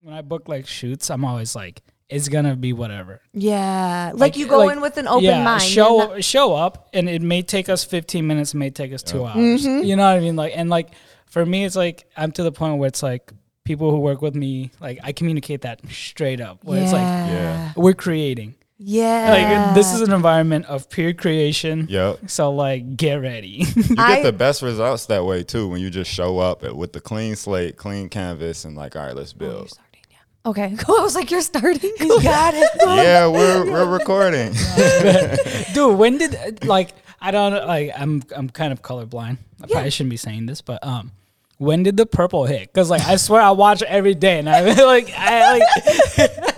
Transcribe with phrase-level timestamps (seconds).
[0.00, 3.20] when I book like shoots, I'm always like, it's gonna be whatever.
[3.34, 5.62] Yeah, like, you go like, in with an open yeah, mind.
[5.62, 9.02] Show not- show up, and it may take us 15 minutes, it may take us
[9.02, 9.36] two hours.
[9.66, 9.84] Mm-hmm.
[9.84, 10.36] You know what I mean?
[10.36, 10.90] Like, and like
[11.26, 13.30] for me, it's like I'm to the point where it's like
[13.64, 16.64] people who work with me, like I communicate that straight up.
[16.64, 17.72] Where it's like Yeah.
[17.76, 18.54] we're creating.
[18.78, 19.64] yeah.
[19.66, 21.86] Like this is an environment of peer creation.
[21.90, 22.30] Yep.
[22.30, 23.64] So like, get ready.
[23.76, 26.94] You get I- the best results that way too when you just show up with
[26.94, 29.72] the clean slate, clean canvas, and like, all right, let's build.
[30.48, 31.92] Okay, I was like, you're starting.
[31.96, 32.70] He's got it.
[32.80, 34.52] yeah, we're we're recording.
[35.74, 39.38] Dude, when did like I don't like I'm I'm kind of colorblind.
[39.62, 41.12] I probably shouldn't be saying this, but um,
[41.58, 42.72] when did the purple hit?
[42.72, 45.62] Because like I swear I watch it every day, and I like I like
[46.18, 46.57] like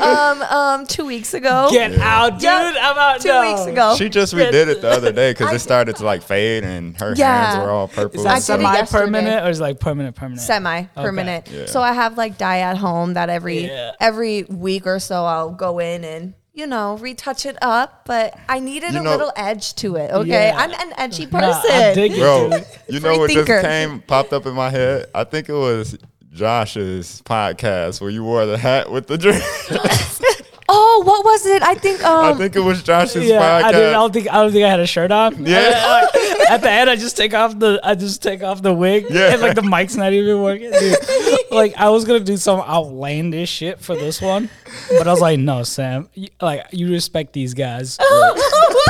[0.00, 1.68] um um two weeks ago.
[1.70, 2.42] get out, dude.
[2.42, 2.74] Yep.
[2.80, 3.20] I'm out.
[3.20, 3.40] two no.
[3.42, 3.94] weeks ago.
[3.96, 7.14] She just redid it the other day because it started to like fade and her
[7.16, 7.52] Yeah.
[7.52, 8.18] hands were all purple.
[8.20, 10.40] Is that semi permanent or is it like permanent permanent?
[10.40, 11.48] semi permanent.
[11.50, 11.66] Yeah.
[11.66, 13.92] So I have like dye at home that every Yeah.
[14.00, 18.02] every week or so I'll go in and you know retouch it up.
[18.04, 20.10] But I needed You a know- little edge to it.
[20.10, 20.56] Okay, Yeah.
[20.58, 21.70] I'm an edgy Nah, person.
[21.70, 22.50] I dig Bro,
[22.88, 25.06] you know what just came popped up in my head?
[25.14, 25.96] I think it was
[26.38, 29.42] Josh's podcast where you wore the hat with the drink.
[30.68, 31.62] oh, what was it?
[31.62, 33.64] I think I um think it was Josh's Yeah, podcast.
[33.64, 35.46] I, didn't, I don't think I don't think I had a shirt on.
[35.46, 36.06] Yeah.
[36.50, 39.06] At the end, I just take off the I just take off the wig.
[39.10, 39.32] Yeah.
[39.32, 40.70] And like the mic's not even working.
[40.70, 40.96] Dude.
[41.50, 44.48] like I was gonna do some outlandish shit for this one,
[44.90, 46.08] but I was like, no, Sam.
[46.14, 47.98] You, like you respect these guys.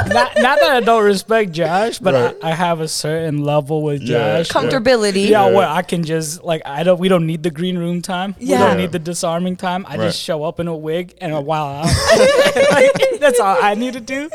[0.06, 2.37] not, not that I don't respect Josh, but Right.
[2.43, 4.43] I, I have a certain level with Yeah.
[4.43, 4.49] Josh.
[4.51, 5.29] comfortability.
[5.29, 5.55] Yeah, Yeah.
[5.55, 6.99] where I can just like I don't.
[6.99, 8.34] We don't need the green room time.
[8.39, 8.59] Yeah.
[8.61, 9.84] We don't need the disarming time.
[9.89, 10.05] I Right.
[10.06, 11.85] just show up in a wig and a while out.
[12.71, 14.31] like, that's all I need to do.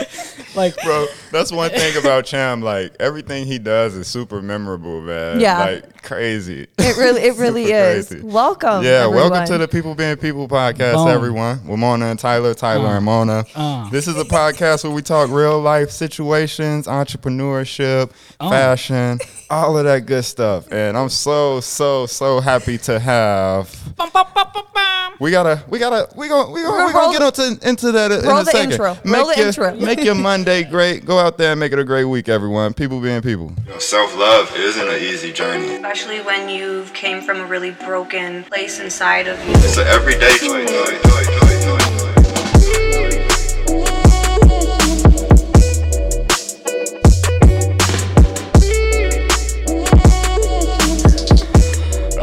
[0.55, 2.61] Like, Bro, that's one thing about Cham.
[2.61, 5.39] Like everything he does is super memorable, man.
[5.39, 5.59] Yeah.
[5.59, 6.67] Like crazy.
[6.77, 8.07] It really it really is.
[8.09, 8.23] crazy.
[8.23, 8.83] Welcome.
[8.83, 11.07] Yeah, welcome to the People Being People podcast, Boom.
[11.07, 11.65] everyone.
[11.67, 13.45] With Mona and Tyler, Tyler and Mona.
[13.55, 13.89] uh.
[13.89, 18.49] This is a podcast where we talk real life situations, entrepreneurship, Oh.
[18.49, 20.71] fashion, all of that good stuff.
[20.71, 23.73] And I'm so, so, so happy to have.
[23.95, 25.13] bum, bum, bum, bum, bum.
[25.19, 27.91] We gotta, we gotta, we gonna, we gonna, Roll- we gonna roll- get into into
[27.91, 28.71] that in roll a the second.
[28.73, 28.97] intro.
[29.03, 29.75] Make Roll the your, intro.
[29.79, 31.05] Make your Monday great.
[31.05, 32.73] Go out there and make it a great week, everyone.
[32.73, 33.51] People being people.
[33.79, 35.73] Self love isn't an easy journey.
[35.75, 39.53] especially when you came from a really broken place inside of you.
[39.55, 41.52] It's an everyday choice.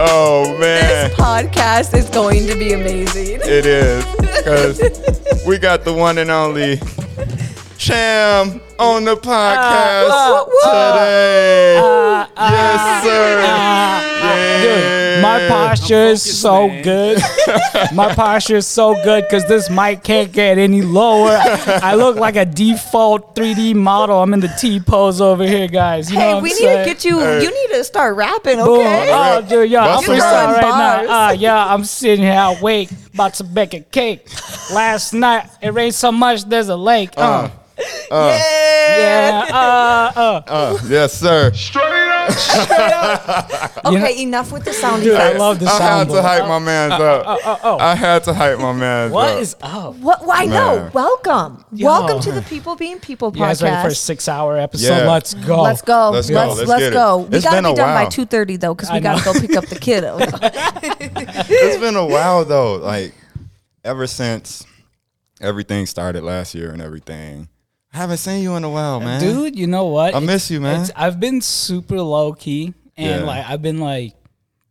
[0.03, 1.11] Oh man.
[1.11, 3.41] This podcast is going to be amazing.
[3.43, 6.81] It is because we got the one and only
[7.79, 10.45] Cham on the podcast uh,
[10.95, 11.75] today.
[12.39, 13.41] yes, sir.
[13.43, 14.07] Yeah.
[14.63, 17.19] Dude, my posture is so good.
[17.95, 21.39] my posture is so good because this mic can't get any lower.
[21.83, 24.23] I look like a default 3D model.
[24.23, 26.11] I'm in the T pose over here, guys.
[26.11, 26.79] You know Hey, what we I'm need saying?
[26.89, 27.19] to get you.
[27.19, 27.43] Hey.
[27.43, 28.81] You need to start rapping, Boom.
[28.87, 29.11] okay?
[29.13, 31.09] Oh, dude, yeah, I'm Bust freestyle right Bars.
[31.09, 31.29] now.
[31.29, 34.27] Uh, yeah, I'm sitting here awake, about to bake a cake.
[34.73, 37.11] Last night, it rained so much, there's a lake.
[37.17, 37.49] Uh,
[38.11, 40.43] yeah, uh, uh.
[40.47, 41.53] Uh, yes, sir.
[41.53, 42.31] Straight up
[43.87, 45.83] Okay, enough with the sound Dude, I love the sound.
[45.83, 47.25] I had to hype my man's up.
[47.65, 47.79] Oh.
[47.79, 49.41] I had to hype my man's What up.
[49.41, 49.97] is up?
[49.97, 50.27] What?
[50.27, 50.91] Why no?
[50.93, 51.87] Welcome, Yo.
[51.87, 54.89] welcome to the People Being People You guys ready for a six-hour episode?
[54.89, 55.11] Yeah.
[55.11, 55.63] Let's go.
[55.63, 56.11] Let's go.
[56.11, 56.35] Let's Let's go.
[56.35, 57.31] let's, Let's let's get it.
[57.31, 59.33] We It's gotta been be a done by two thirty though, because we gotta go
[59.39, 60.19] pick up the kiddo.
[60.21, 62.77] it's been a while though.
[62.77, 63.15] Like
[63.85, 64.65] ever since
[65.41, 67.49] everything started last year and everything.
[67.93, 69.21] I haven't seen you in a while, man.
[69.21, 69.59] dude.
[69.59, 70.15] You know what?
[70.15, 70.83] I miss you, man.
[70.83, 73.27] It's, I've been super low key, and Yeah.
[73.27, 74.15] like I've been like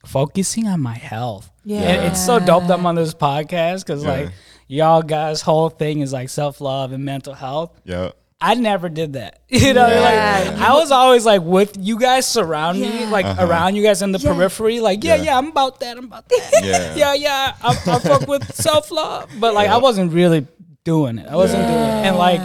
[0.06, 1.52] focusing on my health.
[1.66, 1.81] Yeah.
[1.81, 4.09] and it's so dope that I'm on this podcast because Yeah.
[4.12, 4.30] like
[4.68, 7.72] y'all guys' whole thing is like self love and mental health.
[7.84, 8.12] Yeah.
[8.41, 9.41] I never did that.
[9.50, 10.46] You know, Yeah.
[10.53, 13.46] like I was always like with you guys surround me, like Uh-huh.
[13.46, 14.34] around you guys in the Yeah.
[14.34, 14.80] periphery.
[14.80, 15.24] Like, yeah, Yeah.
[15.24, 15.97] yeah, I'm about that.
[15.97, 16.62] I'm about that.
[16.63, 16.96] Yeah.
[16.96, 17.53] yeah, yeah.
[17.62, 20.48] I, I fuck with self love, but like I wasn't really
[20.86, 21.27] doing it.
[21.27, 22.39] I wasn't doing it, and like.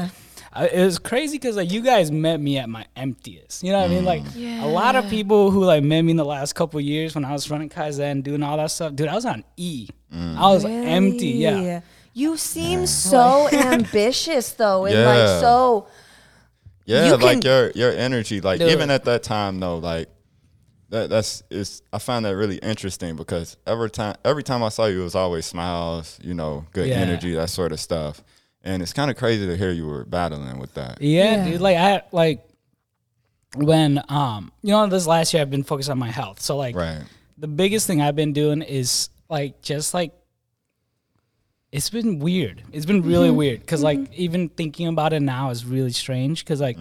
[0.55, 3.62] I- It was crazy because like you guys met me at my emptiest.
[3.65, 4.05] You know what I mean?
[4.05, 4.62] Like mm.
[4.62, 7.25] a lot of people who like met me in the last couple of years when
[7.25, 8.95] I was running Kaizen, doing all that stuff.
[8.95, 9.89] Dude, I was on E.
[10.15, 10.37] Mm.
[10.37, 11.27] I was empty.
[11.29, 11.81] Yeah.
[12.12, 15.06] You seem so ambitious though, and Yeah.
[15.06, 15.89] like so.
[16.87, 18.71] Yeah, You like can- your your energy, like Dude.
[18.71, 20.09] even at that time though, like
[20.91, 24.85] that that's is I find that really interesting because every time every time I saw
[24.87, 26.97] you it was always smiles, you know, good Yeah.
[26.97, 28.23] energy, that sort of stuff.
[28.65, 31.01] And it's kind of crazy to hear you were battling with that.
[31.03, 31.51] Yeah, Yeah.
[31.53, 31.61] dude.
[31.61, 32.49] Like I like
[33.57, 36.41] when um you know this last year I've been focused on my health.
[36.41, 37.03] So like Right.
[37.39, 40.13] the biggest thing I've been doing is like just like
[41.73, 42.63] it's been weird.
[42.73, 43.37] It's been really Mm-hmm.
[43.37, 46.79] weird because like even thinking about it now is really strange because like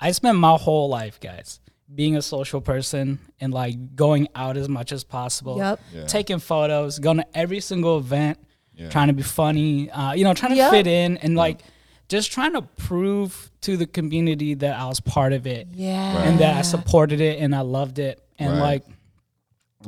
[0.00, 1.60] I spent my whole life, guys,
[1.94, 5.58] being a social person and like going out as much as possible.
[5.58, 5.80] Yep.
[5.94, 6.06] Yeah.
[6.06, 8.38] Taking photos, going to every single event,
[8.76, 8.90] Yeah.
[8.90, 10.70] trying to be funny, uh, you know, trying to Yep.
[10.70, 11.60] fit in and like
[12.08, 16.22] just trying to prove to the community that I was part of it Yeah.
[16.22, 18.22] and that I supported it and I loved it.
[18.38, 18.60] And Right.
[18.60, 18.84] like,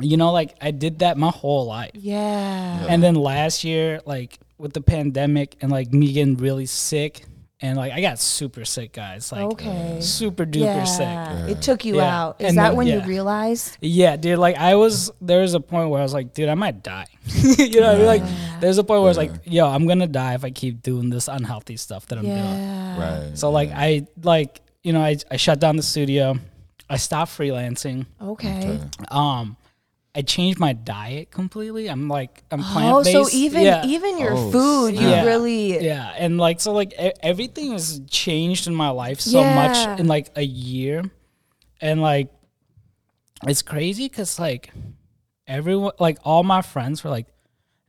[0.01, 1.91] you know, like I did that my whole life.
[1.95, 2.87] Yeah.
[2.89, 7.25] And then last year, like with the pandemic and like me getting really sick,
[7.61, 9.33] and like I got super sick, guys.
[9.33, 9.99] Like Okay.
[10.01, 10.85] super duper yeah.
[10.85, 11.57] sick.
[11.57, 12.21] It took you Yeah.
[12.23, 12.37] out.
[12.41, 13.77] Is And that then- when you realized?
[13.81, 14.39] Yeah, dude.
[14.39, 17.07] Like I was, there was a point where I was like, dude, I might die.
[17.43, 18.07] you know, what I mean?
[18.07, 21.11] like there's a point where it's like, yo, I'm gonna die if I keep doing
[21.11, 22.37] this unhealthy stuff that I'm doing.
[22.37, 22.99] Yeah.
[23.29, 23.39] Right.
[23.39, 26.39] So like I like you know I I shut down the studio.
[26.91, 28.07] I stopped freelancing.
[28.23, 28.79] Okay.
[29.11, 29.57] Um,
[30.19, 31.89] I changed my diet completely.
[31.89, 33.17] I'm like I'm plant based.
[33.17, 33.87] Oh, so even yeah.
[33.87, 35.25] even your Oh, food, you snap.
[35.27, 39.55] really yeah, and like so like e- everything has changed in my life so Yeah.
[39.55, 41.05] much in like a year,
[41.81, 42.29] and like
[43.47, 44.73] it's crazy because like
[45.47, 47.27] everyone like all my friends were like,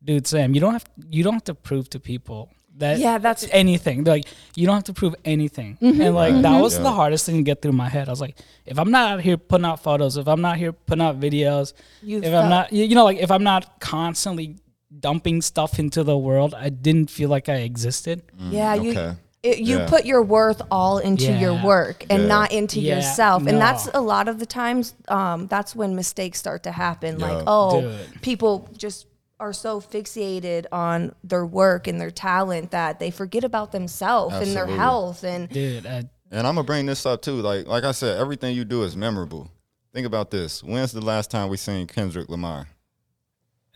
[0.04, 2.52] dude, Sam, you don't have you don't have to prove to people.
[2.80, 4.04] That Yeah, that's- anything.
[4.04, 6.02] They're like you don't have to prove anything, Mm-hmm.
[6.02, 6.84] and like that was Yeah.
[6.84, 8.08] the hardest thing to get through my head.
[8.08, 10.72] I was like, if I'm not out here putting out photos, if I'm not here
[10.74, 13.80] putting out videos, You if felt- I'm not, you you know, like if I'm not
[13.80, 14.56] constantly
[15.00, 18.24] dumping stuff into the world, I didn't feel like I existed.
[18.50, 19.88] yeah, you it, you Yeah.
[19.88, 22.28] put your worth all into your work and Yeah.
[22.28, 23.46] not into Yeah, yourself.
[23.48, 27.20] And that's a lot of the times um that's when mistakes start to happen.
[27.20, 28.22] Like, oh, Dude.
[28.22, 29.06] people just
[29.40, 34.56] are so fixated on their work and their talent that they forget about themselves and
[34.56, 37.36] their health and Dude, I, And I'm gonna bring this up too.
[37.42, 39.50] Like like I said, everything you do is memorable.
[39.94, 40.62] Think about this.
[40.64, 42.68] When's the last time we seen Kendrick Lamar?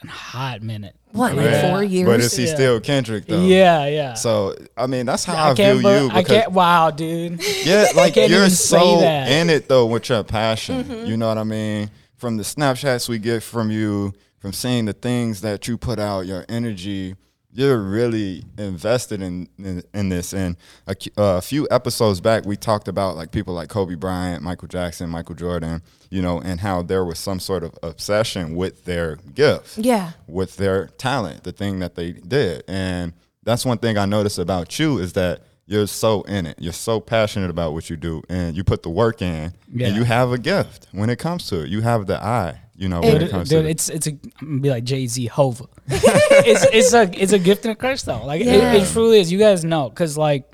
[0.03, 0.95] a hot minute.
[1.13, 1.69] what, like Yeah.
[1.69, 2.05] four years?
[2.07, 2.53] But is he Yeah.
[2.55, 3.41] still Kendrick though?
[3.41, 4.13] Yeah, yeah.
[4.15, 5.79] So I mean, that's how I, I, can't.
[5.79, 6.09] view be- you.
[6.11, 6.51] I Because can't.
[6.51, 7.41] Wow, dude.
[7.65, 10.83] yeah, like you're so in it though with your passion.
[10.83, 11.05] Mm-hmm.
[11.05, 11.89] You know what I mean?
[12.17, 14.13] From the snapshots we get from you,
[14.43, 17.15] from seeing the things that you put out, your energy.
[17.53, 20.33] You're really invested in in, in this.
[20.33, 24.43] And a, uh, a few episodes back, we talked about like people like Kobe Bryant,
[24.43, 25.81] Michael Jackson, Michael Jordan.
[26.09, 30.11] You know, and how there was some sort of obsession with their gift yeah.
[30.27, 32.65] with their talent, the thing that they did.
[32.67, 33.13] And
[33.43, 35.43] that's one thing I notice about you is that
[35.73, 36.57] you're so in it.
[36.59, 39.87] You're so passionate about what you do and you put the work in Yeah.
[39.87, 41.69] and you have a gift when it comes to it.
[41.69, 44.11] You have the eye, you know, when it Dude, comes dude to it's it's a
[44.11, 45.65] I'm gonna be like Jay Z Hova.
[45.87, 48.25] it's it's a it's a gift and a curse though.
[48.25, 48.73] Like Yeah.
[48.73, 49.31] it, it truly is.
[49.31, 50.49] You guys know because like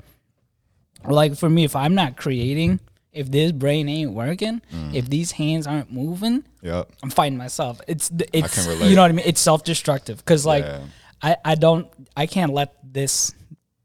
[1.06, 2.80] like for me, if I'm not creating,
[3.12, 4.94] if this brain ain't working, Mm.
[4.94, 6.90] if these hands aren't moving, Yep.
[7.02, 7.80] I'm fighting myself.
[7.88, 9.26] It's th- it's can you know what I mean.
[9.26, 10.80] It's self destructive because like Yeah.
[11.22, 13.34] I I don't I can't let this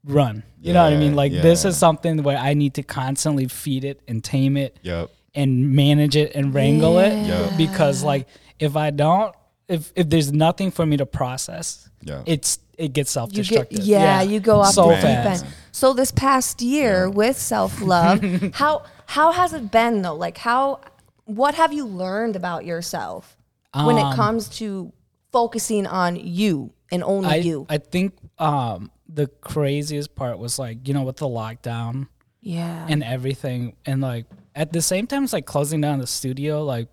[0.06, 0.42] run.
[0.60, 1.14] You know what I mean?
[1.14, 5.10] Like this is something where I need to constantly feed it and tame it Yep.
[5.34, 7.52] and manage it and wrangle it Yeah.
[7.56, 8.26] because like
[8.58, 9.34] if I don't
[9.68, 12.22] if if there's nothing for me to process, Yeah.
[12.26, 13.84] it's it gets self You get, destructive.
[13.84, 15.44] yeah, you go off so the deep end.
[15.72, 18.22] So this past year with self love,
[18.54, 20.14] how how has it been though?
[20.14, 20.80] Like how
[21.24, 23.36] what have you learned about yourself
[23.74, 24.92] when it Um, comes to
[25.32, 27.66] focusing on you and only I you?
[27.68, 32.08] I think um the craziest part was like you know with the lockdown
[32.40, 32.86] yeah.
[32.88, 36.88] and everything and like at the same time it's like closing down the studio like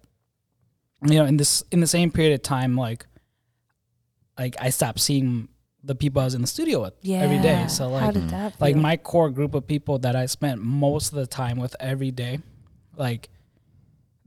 [1.04, 3.06] you know in this in the same period of time like
[4.38, 5.48] like I stopped seeing
[5.84, 7.62] the people I was in the studio with every day.
[7.62, 7.68] Yeah.
[7.68, 8.16] So like
[8.60, 12.12] like my core group of people that I spent most of the time with every
[12.12, 12.40] day,
[12.96, 13.30] like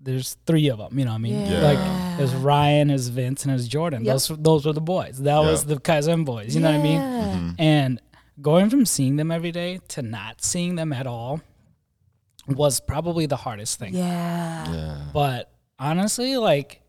[0.06, 0.98] there's three of them.
[0.98, 1.60] You know, what I mean, Yeah.
[1.60, 4.04] like there's Ryan, there's Vince, and there's Jordan.
[4.04, 4.12] Yep.
[4.14, 5.18] Those those were the boys.
[5.18, 6.54] That was the Kaizen boys.
[6.54, 7.00] You know what I mean?
[7.00, 7.34] Yeah.
[7.36, 7.50] Mm-hmm.
[7.58, 8.00] And
[8.40, 11.40] going from seeing them every day to not seeing them at all
[12.48, 13.94] was probably the hardest thing.
[13.94, 14.72] Yeah.
[14.72, 14.98] Yeah.
[15.12, 16.80] But honestly, like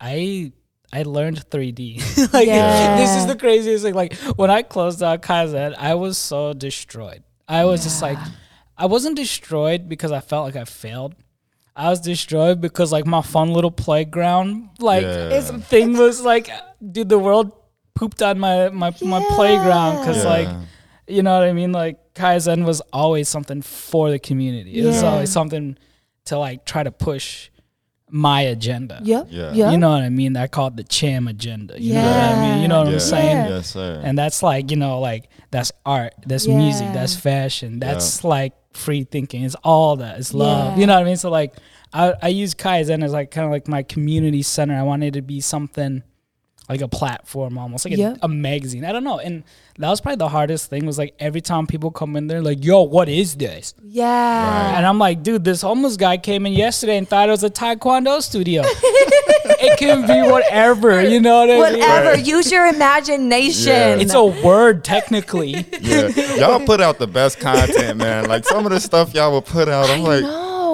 [0.00, 0.52] I
[0.92, 2.32] I learned 3D.
[2.32, 2.96] like Yeah.
[2.98, 3.94] this is the craziest thing.
[3.94, 7.22] Like when I closed out Kaizen, I was so destroyed.
[7.48, 8.18] I was just like
[8.76, 11.14] I wasn't destroyed because I felt like I failed.
[11.76, 15.30] I was destroyed because like my fun little playground like Yeah.
[15.38, 16.50] it's thing was like
[16.92, 17.52] dude the world
[17.94, 20.28] pooped on my my, my playground cuz Yeah.
[20.30, 20.48] like
[21.08, 21.72] you know what I mean?
[21.72, 24.78] Like Kaizen was always something for the community.
[24.80, 25.76] It was always something
[26.26, 27.50] to like try to push
[28.12, 29.00] my agenda.
[29.02, 29.26] Yep.
[29.30, 29.52] Yeah.
[29.52, 29.72] Yep.
[29.72, 30.36] You know what I mean?
[30.36, 31.80] I call it the Cham agenda.
[31.80, 32.62] You know what I mean?
[32.62, 32.94] You know what Yeah.
[32.94, 33.36] I'm saying?
[33.36, 33.48] Yeah.
[33.56, 34.00] Yes, sir.
[34.04, 39.04] And that's like, you know, like that's art, that's music, that's fashion, that's like free
[39.04, 39.42] thinking.
[39.44, 40.18] It's all that.
[40.18, 40.78] It's love.
[40.78, 41.16] You know what I mean?
[41.16, 41.54] So like
[41.92, 44.74] I, I use Kaizen as like kind of like my community center.
[44.74, 46.02] I wanted it to be something
[46.70, 48.14] like a platform almost like Yeah.
[48.22, 48.84] a, a magazine.
[48.84, 49.18] I don't know.
[49.18, 49.42] And
[49.78, 52.64] that was probably the hardest thing was like every time people come in there like,
[52.64, 53.74] yo, what is this?
[53.82, 54.76] Yeah.
[54.76, 57.50] And I'm like, dude, this homeless guy came in yesterday and thought it was a
[57.50, 58.62] taekwondo studio.
[58.66, 61.80] it can be whatever, you know what I mean?
[61.80, 62.18] Whatever.
[62.20, 63.72] Use your imagination.
[63.72, 63.96] Yeah.
[63.96, 65.66] It's a word technically.
[65.80, 68.26] Yeah, y'all put out the best content, man.
[68.26, 70.22] Like some of the stuff y'all will put out, I'm like,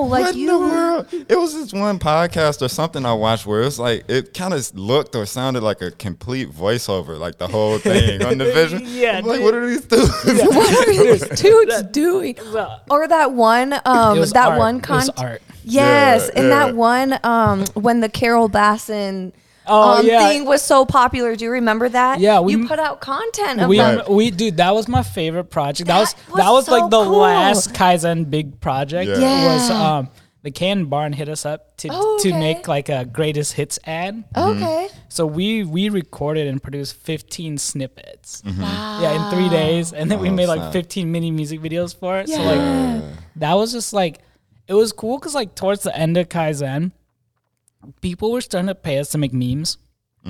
[0.03, 1.07] no, like what in the world?
[1.13, 4.55] It was this one podcast or something I watched where it was like it kind
[4.55, 8.83] of looked or sounded like a complete voiceover, like the whole thing on the vision.
[8.85, 9.45] Yeah, I'm like dude.
[9.45, 10.11] what are these dudes?
[10.25, 12.37] What are these dudes doing?
[12.53, 14.59] Well, Or that one, um, that art.
[14.59, 15.43] one It was art.
[15.65, 16.67] Yes, Yeah, and yeah.
[16.67, 19.33] that one, um, when the Carole Baskin
[19.69, 20.29] Oh, um, yeah.
[20.29, 21.35] thing was so popular.
[21.37, 22.21] Do you remember that?
[22.21, 24.09] Yeah, we- you put out content of We, that.
[24.11, 25.89] we dude, that was my favorite project.
[25.89, 27.19] That, was That was that was so like the cool.
[27.19, 29.11] last Kaizen big project.
[29.11, 29.19] Yeah.
[29.19, 29.55] Yeah.
[29.55, 30.09] Was um
[30.43, 34.23] the Can Barn hit us up to Oh, to make like a greatest hits ad.
[34.37, 34.89] Okay.
[35.09, 38.43] So we we recorded and produced 15 snippets.
[38.43, 38.63] Mm-hmm.
[39.03, 40.73] Yeah, in three days, and then we Oh, made like snap.
[40.73, 42.29] 15 mini music videos for it.
[42.29, 42.51] So Yeah.
[43.03, 44.21] like that was just like
[44.69, 46.93] it was cool because like towards the end of Kaizen,
[48.01, 49.79] people were starting to pay us to make memes,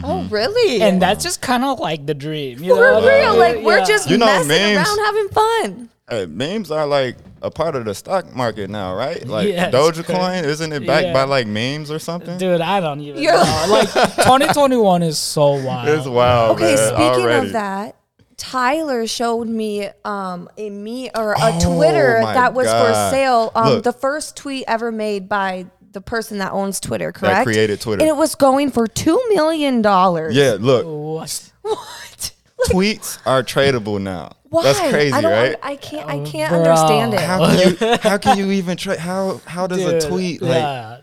[0.05, 0.83] Oh, really?
[0.83, 2.63] and that's just kind of like the dream.
[2.63, 3.07] You for know?
[3.07, 3.37] real.
[3.37, 3.85] Like we're Yeah.
[3.85, 5.89] just You know, messing memes- around, having fun.
[6.09, 9.27] Hey, memes are like a part of the stock market now, right?
[9.27, 10.49] Like Yeah, it's Dogecoin, crazy.
[10.49, 11.13] isn't it backed Yeah.
[11.13, 12.39] by like memes or something?
[12.39, 13.65] Dude, I don't even You're- know.
[13.71, 15.89] Like 2021 is so wild.
[15.89, 16.89] It's wild, Okay, man.
[16.89, 17.47] speaking already.
[17.49, 17.97] of that,
[18.37, 23.11] Tyler showed me um, a me or a Oh, Twitter my that was for God.
[23.11, 23.51] sale.
[23.55, 23.85] Um, Look.
[23.85, 25.67] the first tweet ever made by
[25.97, 27.37] the person that owns Twitter, correct?
[27.37, 28.03] That created Twitter.
[28.03, 30.37] and it was going for two million dollars.
[30.37, 31.53] Yeah, look, What?
[31.63, 32.33] What?
[32.69, 34.33] tweets are tradable now.
[34.51, 34.63] Why?
[34.65, 35.33] That's crazy, I don't.
[35.33, 35.55] right?
[35.55, 36.07] un- I can't.
[36.09, 36.59] I oh, can't bro.
[36.59, 37.21] understand it.
[37.21, 40.53] how can you how can you even trade how how does Dude, a tweet like
[40.53, 40.99] yeah.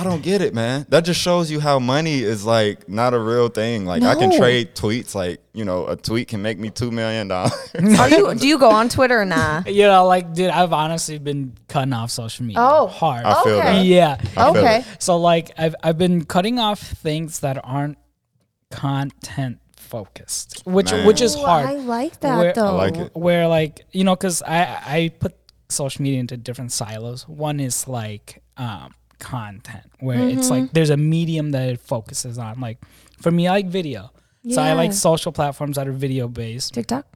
[0.00, 0.86] I don't get it, man.
[0.88, 3.84] That just shows you how money is like not a real thing.
[3.84, 5.14] Like I can trade tweets.
[5.14, 7.52] Like you know, a tweet can make me two million dollars.
[7.98, 8.34] Are you?
[8.34, 9.62] Do you go on Twitter or nah?
[9.66, 12.60] You know, like, dude, I've honestly been cutting off social media.
[12.62, 12.86] Oh.
[12.86, 13.24] hard.
[13.24, 13.72] I feel Okay.
[13.72, 13.84] that.
[13.84, 14.20] Yeah.
[14.36, 14.84] I Okay.
[14.98, 17.98] So like, I've I've been cutting off things that aren't
[18.70, 21.06] content focused, which Man.
[21.06, 21.66] which is Ooh, hard.
[21.66, 22.66] I like that where, though.
[22.66, 23.10] I like it.
[23.14, 25.34] Where like you know, because I I put
[25.68, 27.28] social media into different silos.
[27.28, 30.62] One is like um, content, where it's Mm-hmm.
[30.64, 32.58] like there's a medium that it focuses on.
[32.60, 32.78] Like
[33.20, 34.10] for me, I like video.
[34.48, 36.72] So I like social platforms that are video based.
[36.74, 37.06] TikTok.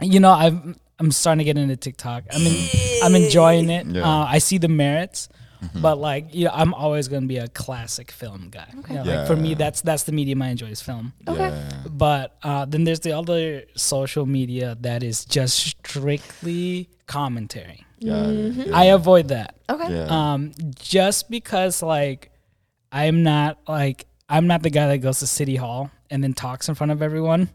[0.00, 2.24] You know, I'm I'm starting to get into TikTok.
[2.32, 2.68] I mean,
[3.02, 3.86] I'm enjoying it.
[3.86, 4.02] Yeah.
[4.06, 5.28] Uh, I see the merits,
[5.74, 8.68] but like, you know, I'm always gonna be a classic film guy.
[8.88, 11.12] You know, Like for me, that's that's the medium I enjoy is film.
[11.26, 11.48] Okay.
[11.48, 11.72] Yeah.
[11.90, 17.84] But uh, then there's the other social media that is just strictly commentary.
[18.04, 18.66] Got it.
[18.68, 18.76] Yeah.
[18.76, 19.56] I avoid that.
[19.68, 19.92] Okay.
[19.94, 20.06] Yeah.
[20.10, 22.30] Um, just because like
[22.92, 26.68] I'm not like I'm not the guy that goes to City Hall and then talks
[26.68, 27.48] in front of everyone.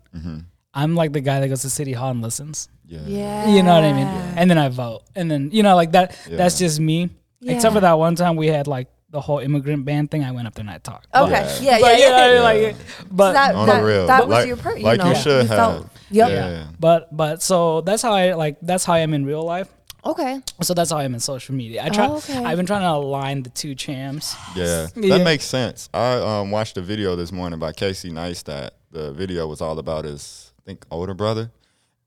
[0.74, 2.70] I'm like the guy that goes to City Hall and listens.
[2.86, 3.02] yeah.
[3.06, 3.48] Yeah.
[3.56, 4.08] You know what I mean?
[4.38, 5.04] And then I vote.
[5.16, 7.10] And then you know, like that that's just me.
[7.44, 10.48] Except for that one time we had like the whole immigrant ban thing, I went
[10.48, 11.08] up there and I talked.
[11.12, 11.58] But- Okay.
[11.62, 11.78] Yeah.
[11.78, 11.80] Yeah.
[11.82, 12.06] But, Yeah.
[12.06, 12.64] you know, what I mean?
[12.64, 12.76] like,
[13.12, 14.08] but that, On that, the real.
[14.08, 15.90] that was like, your per- you like know, you should felt- have.
[16.12, 16.30] Yep.
[16.30, 16.64] Yeah.
[16.80, 19.68] but but so that's how I like that's how I am in real life.
[20.06, 20.42] Okay.
[20.62, 21.84] So that's how I am in social media.
[21.86, 22.08] I try.
[22.08, 22.44] Oh, okay.
[22.44, 24.36] I've been trying to align the two champs.
[24.56, 25.24] Yeah, that Yeah.
[25.24, 25.90] makes sense.
[25.94, 28.72] I um, watched a video this morning by Casey Neistat.
[28.92, 31.52] The video was all about his, I think, older brother,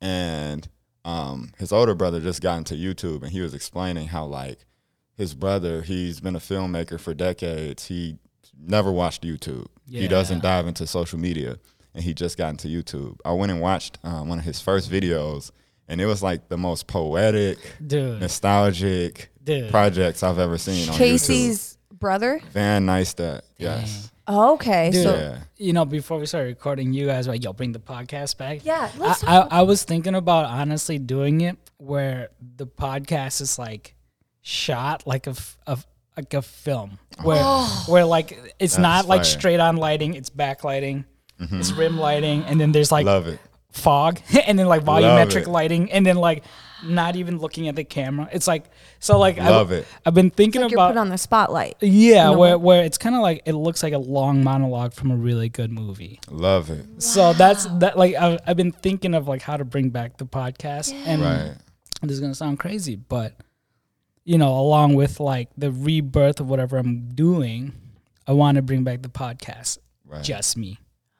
[0.00, 0.66] and
[1.04, 4.58] um, his older brother just got into YouTube, and he was explaining how like
[5.16, 7.87] his brother, he's been a filmmaker for decades.
[7.87, 8.18] He
[8.59, 9.66] never watched YouTube.
[9.88, 11.59] He doesn't dive into social media,
[11.94, 13.18] and he just got into YouTube.
[13.25, 15.50] I went and watched um, one of his first videos,
[15.88, 18.21] and it was like the most poetic, Dude.
[18.21, 19.71] nostalgic Dude.
[19.71, 20.99] projects I've ever seen on YouTube.
[20.99, 22.40] Casey's brother.
[22.52, 23.42] Van Neistat.
[23.59, 24.11] Yes.
[24.28, 24.90] Okay.
[24.90, 25.02] Dude.
[25.02, 25.38] So Yeah.
[25.56, 28.64] You know, before we started recording, you guys were like, "Yo, bring the podcast back."
[28.64, 33.59] Yeah, I, let's I, I was thinking about honestly doing it where the podcast is
[33.59, 33.93] like
[34.44, 35.86] shot like a, f- a f-
[36.16, 37.22] like a film, oh.
[37.24, 37.84] where Oh.
[37.88, 39.24] where like it's not like fire.
[39.24, 41.04] straight on lighting, it's backlighting,
[41.40, 41.58] mm-hmm.
[41.58, 43.40] it's rim lighting, and then there's like Love it.
[43.72, 46.44] fog, and then like volumetric lighting, and then like
[46.84, 48.28] not even looking at the camera.
[48.30, 48.66] It's like
[49.00, 49.86] so like Love I've, it.
[50.04, 51.76] I've been thinking like you're about put on the spotlight.
[51.80, 55.10] yeah, know where where it's kind of like it looks like a long monologue from
[55.10, 56.20] a really good movie.
[56.30, 56.84] Love it.
[57.02, 57.96] So that's that.
[57.96, 61.54] Like I've, I've been thinking of like how to bring back the podcast, and Right.
[62.02, 63.34] this is gonna sound crazy, but
[64.24, 67.72] you know, along with like the rebirth of whatever I'm doing,
[68.26, 69.78] I want to bring back the podcast.
[70.06, 70.22] Right.
[70.22, 70.78] Just me,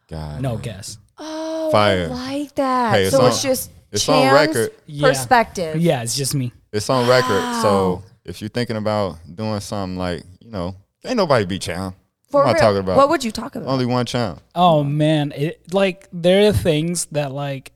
[0.09, 0.41] God.
[0.41, 0.99] no guess.
[1.19, 2.05] Oh, Fire.
[2.05, 2.95] I like that.
[2.95, 4.71] Hey, it's so on- it's just it's on Cham's record.
[4.87, 5.09] Yeah.
[5.09, 5.77] perspective.
[5.81, 6.53] Yeah, it's just me.
[6.73, 7.63] It's on record.
[7.63, 11.95] So if you're thinking about doing something like, you know, ain't nobody beat Chan.
[12.31, 13.69] For I'm not real, talking about what would you talk about?
[13.69, 14.41] only one channel.
[14.57, 17.71] Oh man, it like there are things that like,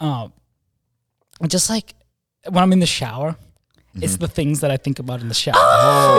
[0.00, 0.32] um,
[1.46, 1.94] just like
[2.48, 3.36] when I'm in the shower,
[4.02, 5.54] it's the things that I think about in the shower.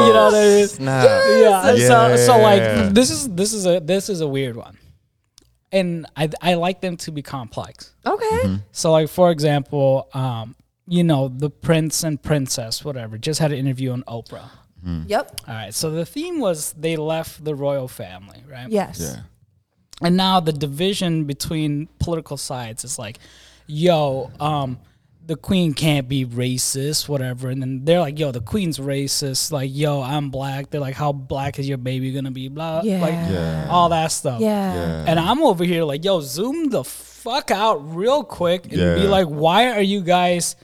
[0.08, 0.68] you know what I mean?
[0.68, 1.06] Snap.
[1.06, 1.76] Yeah.
[1.88, 4.78] So so like this is this is a this is a weird one,
[5.72, 7.94] and I I like them to be complex.
[8.06, 8.60] okay.
[8.72, 10.56] So like for example, um,
[10.88, 14.50] you know the prince and princess, whatever, just had an interview on Oprah.
[15.08, 15.42] Yep.
[15.48, 15.74] All right.
[15.74, 18.70] So the theme was they left the royal family, right?
[18.70, 19.00] Yes.
[19.02, 19.22] Yeah.
[20.02, 23.18] And now the division between political sides is like,
[23.66, 24.80] yo, um,
[25.28, 27.50] the queen can't be racist, whatever.
[27.50, 29.52] And then they're like, yo, the queen's racist.
[29.52, 30.70] Like, yo, I'm black.
[30.70, 32.48] They're like, how black is your baby gonna be?
[32.48, 33.02] Blah, Yeah.
[33.02, 33.68] like Yeah.
[33.70, 34.40] all that stuff.
[34.40, 34.74] Yeah.
[34.74, 35.06] Yeah.
[35.06, 39.28] And I'm over here like, yo, zoom the fuck out real quick and be like,
[39.28, 40.56] why are you guys?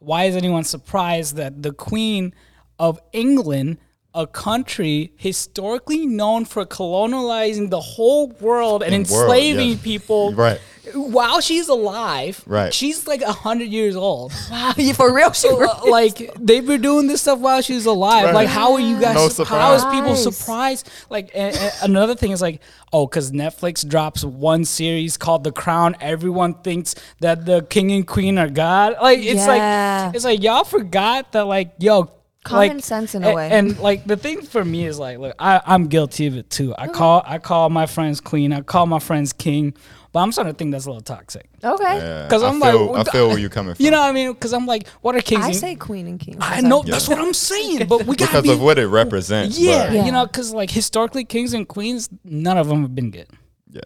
[0.00, 2.34] Why is anyone surprised that the queen
[2.78, 3.78] of England?
[4.12, 9.84] A country historically known for colonializing the whole world and In world, enslaving yeah.
[9.84, 10.60] people, Right.
[10.94, 12.72] While she's alive, Right.
[12.72, 14.32] She's like a hundred years old.
[14.50, 14.72] Wow.
[14.94, 18.26] For real, she So, uh, like they've been doing this stuff while she's alive.
[18.26, 18.34] Right.
[18.34, 19.14] Like, how are you guys?
[19.14, 20.88] No su- how is people surprised?
[21.08, 22.60] Like, a- a- another thing is like,
[22.92, 28.06] oh, because Netflix drops one series called The Crown, everyone thinks that the king and
[28.06, 28.96] queen are God.
[29.00, 30.06] Like, it's Yeah.
[30.06, 32.10] like it's like y'all forgot that like, yo.
[32.42, 33.50] Common like, sense in a a- way.
[33.50, 36.74] and like the thing for me is like, look, I, I'm guilty of it too.
[36.78, 39.74] I call I call my friends queen, I call my friends king,
[40.12, 41.48] but I'm starting to think that's a little toxic.
[41.62, 42.24] okay.
[42.26, 43.84] Because I I'm feel, like, I feel where you're coming from.
[43.84, 44.32] You know what I mean?
[44.32, 45.44] Because I'm like, what are kings?
[45.44, 46.36] I and- say queen and king.
[46.40, 48.52] I know that's what I'm saying, but we gotta because be.
[48.52, 49.58] of what it represents.
[49.58, 50.04] yeah, Yeah.
[50.06, 53.28] you know, because like historically, kings and queens, none of them have been good.
[53.72, 53.80] Yeah.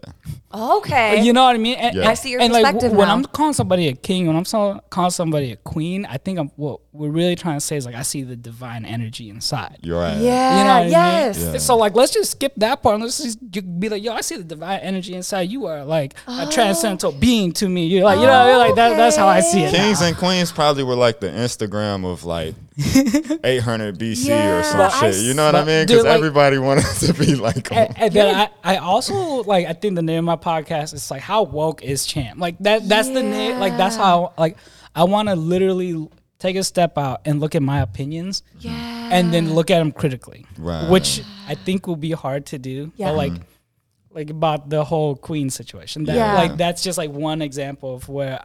[0.53, 1.21] Okay.
[1.21, 1.75] You know what I mean?
[1.75, 2.01] And, Yeah.
[2.03, 3.09] and- I see your and, like, perspective w- when.
[3.09, 6.49] I'm calling somebody a king, when I'm so, calling somebody a queen, I think I'm
[6.55, 9.79] what we're really trying to say is like I see the divine energy inside.
[9.81, 10.17] You're right.
[10.17, 10.57] yeah.
[10.57, 10.91] You know what I mean?
[10.91, 11.39] yes.
[11.39, 11.57] Yeah.
[11.57, 13.01] So like, let's just skip that part.
[13.01, 15.49] Let's just be like, yo, I see the divine energy inside.
[15.49, 16.51] You are like a oh.
[16.51, 17.87] transcendental being to me.
[17.87, 18.57] You're like, you know, what I mean?
[18.59, 18.95] like that.
[18.95, 19.73] That's how I see it.
[19.73, 19.77] now.
[19.79, 22.55] Kings and queens probably were like the Instagram of like
[23.43, 25.23] 800 BC Yeah, or some but I shit.
[25.23, 25.85] You know what I mean?
[25.85, 29.73] Because like- everybody wanted to be like, and, and then I, I also like I
[29.75, 33.09] think the name of my podcast is like how woke is champ like that that's
[33.09, 34.57] the name like that's how like
[34.95, 36.07] I want to literally
[36.39, 39.09] take a step out and look at my opinions Yeah.
[39.11, 40.89] and then look at them critically Right.
[40.89, 43.09] which I think will be hard to do Yeah.
[43.09, 43.33] but like
[44.11, 46.33] like about the whole queen situation that Yeah.
[46.33, 48.39] like that's just like one example of where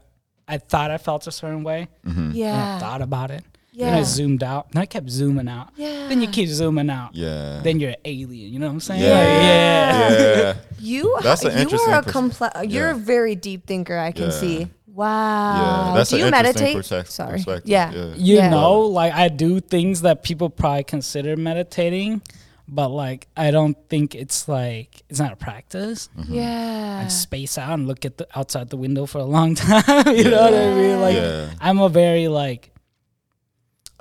[0.48, 2.18] I thought I felt a certain way mm-hmm.
[2.20, 2.78] and I Yeah.
[2.78, 3.44] thought about it
[3.80, 6.08] then I zoomed out and I kept zooming out Yeah.
[6.08, 7.60] then you keep zooming out yeah.
[7.62, 9.08] then you're an alien you know what I'm saying yeah.
[9.10, 10.18] Like, yeah.
[10.42, 10.54] yeah.
[10.80, 12.58] You That's an you interesting are a pers- complex.
[12.64, 12.92] You're yeah.
[12.92, 13.98] a very deep thinker.
[13.98, 14.30] I can Yeah.
[14.30, 14.68] see.
[14.86, 15.90] Wow.
[15.90, 16.76] Yeah, that's Do an you interesting meditate?
[16.76, 17.32] perspec- Sorry.
[17.32, 17.70] perspective.
[17.70, 17.92] Yeah.
[17.92, 18.14] Yeah.
[18.16, 18.50] you Yeah.
[18.50, 22.22] know like i do things that people probably consider meditating
[22.68, 26.34] but like i don't think it's like it's not a practice mm-hmm.
[26.34, 27.02] Yeah.
[27.04, 30.24] i space out and look at the outside the window for a long time you
[30.24, 31.50] know what i mean like Yeah.
[31.60, 32.70] i'm a very like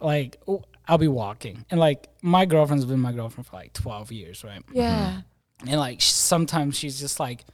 [0.01, 1.65] like oh, i'll be walking.
[1.69, 4.62] And like my girlfriend's been my girlfriend for like 12 years right?
[4.71, 5.21] Yeah.
[5.67, 7.45] and like sometimes she's just like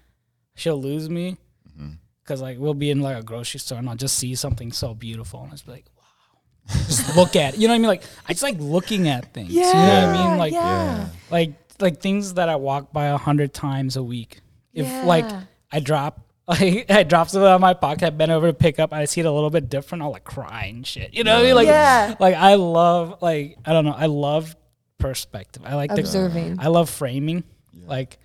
[0.55, 1.37] she'll lose me
[1.77, 1.95] Mm-hmm.
[2.23, 4.93] because like we'll be in like a grocery store and I'll just see something so
[4.93, 6.73] beautiful and it's like wow.
[6.87, 7.59] Just look at it.
[7.59, 7.87] You know what I mean?
[7.87, 9.51] Like I just like looking at things.
[9.51, 9.65] Yeah.
[9.67, 10.37] you know what I mean?
[10.37, 11.07] Like yeah.
[11.29, 14.39] like like things that I walk by a hundred times a week.
[14.73, 15.25] If like
[15.71, 18.79] I drop like I drop something out of my pocket, I bend over to pick
[18.79, 20.03] up, and I see it a little bit different.
[20.03, 21.13] I'll like cry and shit.
[21.13, 21.55] You know what I mean?
[21.55, 22.15] Like, Yeah.
[22.19, 23.95] like I love like I don't know.
[23.97, 24.55] I love
[24.97, 25.63] perspective.
[25.65, 26.57] I like the Observing.
[26.59, 27.43] I love framing.
[27.85, 28.19] Like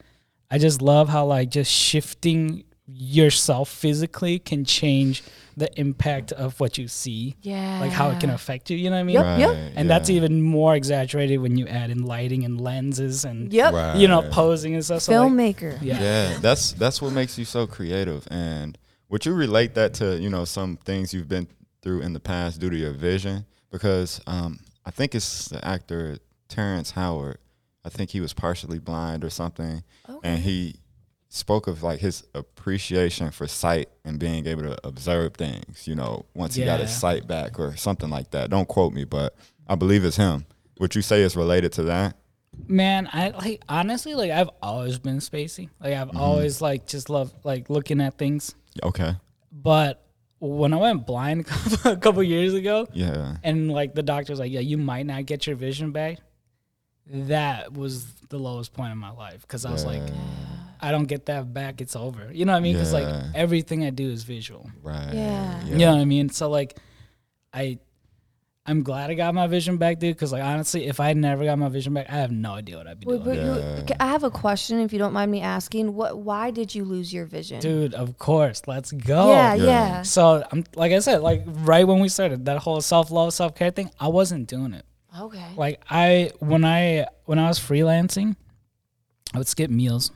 [0.51, 5.23] I just love how like just shifting yourself physically can change
[5.57, 7.37] the impact of what you see.
[7.43, 7.81] Yeah.
[7.81, 9.15] Like how it can affect you, you know what I mean?
[9.17, 9.49] Yep, yep.
[9.51, 13.73] Right, And that's even more exaggerated when you add in lighting and lenses and Yep.
[13.75, 13.97] Right.
[13.97, 15.03] you know posing and stuff.
[15.03, 15.79] So like, Filmmaker.
[15.83, 16.01] yeah.
[16.01, 18.27] Yeah, that's that's what makes you so creative.
[18.31, 21.49] And would you relate that to you know some things you've been
[21.83, 23.45] through in the past due to your vision?
[23.71, 27.39] Because um, I think it's the actor Terrence Howard.
[27.85, 29.83] I think he was partially blind or something,
[30.23, 30.77] and he
[31.33, 35.87] spoke of like his appreciation for sight and being able to observe things.
[35.89, 38.51] You know, once he got his sight back or something like that.
[38.51, 39.35] Don't quote me, but
[39.69, 40.45] I believe it's him.
[40.81, 42.17] Would you say it's related to that?
[42.67, 45.71] Man, I like honestly like I've always been spacey.
[45.81, 46.11] Like Mm-hmm.
[46.11, 48.55] I've always like just loved like looking at things.
[48.83, 49.15] Okay.
[49.53, 50.05] But
[50.41, 51.47] when I went blind
[51.85, 53.37] a couple years ago, Yeah.
[53.45, 56.19] and like the doctor's like, yeah, you might not get your vision back.
[57.07, 60.03] That was the lowest point in my life because I was like,
[60.83, 61.81] I don't get that back.
[61.81, 62.31] It's over.
[62.33, 62.75] You know what I mean?
[62.75, 64.71] Because like everything I do is visual.
[64.83, 65.13] Right.
[65.15, 65.65] Yeah.
[65.67, 66.29] You know what I mean?
[66.31, 66.79] So like,
[67.53, 67.79] I,
[68.67, 70.15] I'm glad I got my vision back, dude.
[70.15, 72.87] Because like honestly, if I never got my vision back, I have no idea what
[72.87, 73.37] I'd be Wait, doing.
[73.37, 73.81] but you- Yeah.
[73.83, 75.95] okay, I have a question, if you don't mind me asking.
[75.95, 76.19] What?
[76.19, 77.61] Why did you lose your vision?
[77.61, 79.31] Dude, of course, let's go.
[79.33, 79.65] yeah, Yeah.
[79.65, 80.03] yeah.
[80.03, 83.55] So I'm like I said, like right when we started that whole self love, self
[83.55, 84.85] care thing, I wasn't doing it.
[85.19, 85.49] Okay.
[85.57, 88.37] Like I when I when I was freelancing,
[89.35, 90.13] I would skip meals.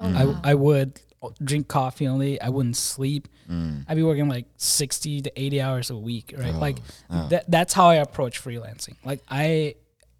[0.00, 0.40] I mm.
[0.44, 1.00] I would
[1.42, 2.40] drink coffee only.
[2.40, 3.28] I wouldn't sleep.
[3.50, 3.84] Mm.
[3.88, 6.54] I'd be working like sixty to eighty hours a week, right?
[6.54, 6.78] Oh, like
[7.10, 7.28] oh.
[7.28, 8.96] that that's how I approach freelancing.
[9.04, 9.74] Like I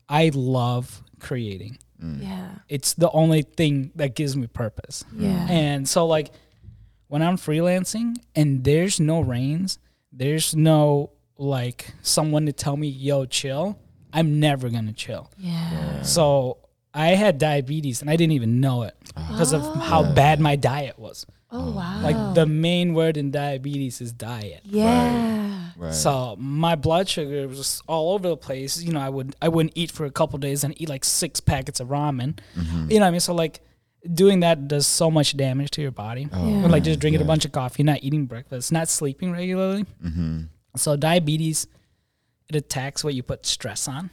[0.08, 1.78] I love creating.
[2.02, 2.22] Mm.
[2.22, 2.48] Yeah.
[2.68, 5.04] It's the only thing that gives me purpose.
[5.12, 5.46] Yeah.
[5.48, 6.30] And so like
[7.08, 9.78] when I'm freelancing and there's no reins,
[10.12, 13.78] there's no like someone to tell me, yo, chill,
[14.12, 15.30] I'm never gonna chill.
[15.38, 16.02] Yeah.
[16.02, 16.58] So
[16.98, 18.94] I had diabetes and I didn't even know it
[19.30, 21.24] because of how bad my diet was.
[21.50, 22.00] Oh wow.
[22.02, 24.60] Like the main word in diabetes is diet.
[24.64, 25.70] yeah.
[25.78, 25.94] Right.
[25.94, 28.82] So my blood sugar was just all over the place.
[28.82, 31.40] You know, I would I wouldn't eat for a couple days and eat like six
[31.40, 32.38] packets of ramen.
[32.56, 32.90] Mm-hmm.
[32.90, 33.20] You know what I mean?
[33.20, 33.60] So like
[34.12, 36.28] doing that does so much damage to your body.
[36.32, 39.84] Oh, Or like just drinking a bunch of coffee, not eating breakfast, not sleeping regularly.
[40.04, 40.42] Mm-hmm.
[40.76, 41.68] So diabetes,
[42.48, 44.10] it attacks what you put stress on.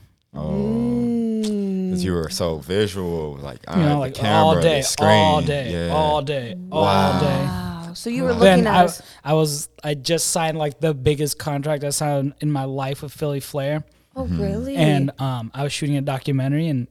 [1.96, 5.08] Because you were so visual, like, You know, the like camera, all the day, screen.
[5.10, 5.94] all day, yeah.
[5.94, 7.20] all day, all Wow.
[7.20, 7.26] day.
[7.26, 7.92] Wow.
[7.94, 9.02] So you were Then looking at I, us.
[9.24, 13.12] I was I just signed like the biggest contract I signed in my life with
[13.12, 13.84] Philly Flair.
[14.14, 14.40] Oh Mm-hmm.
[14.42, 14.76] really?
[14.76, 16.86] and um, I was shooting a documentary, and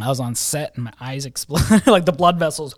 [0.00, 2.74] I was on set, and my eyes exploded, like the blood vessels.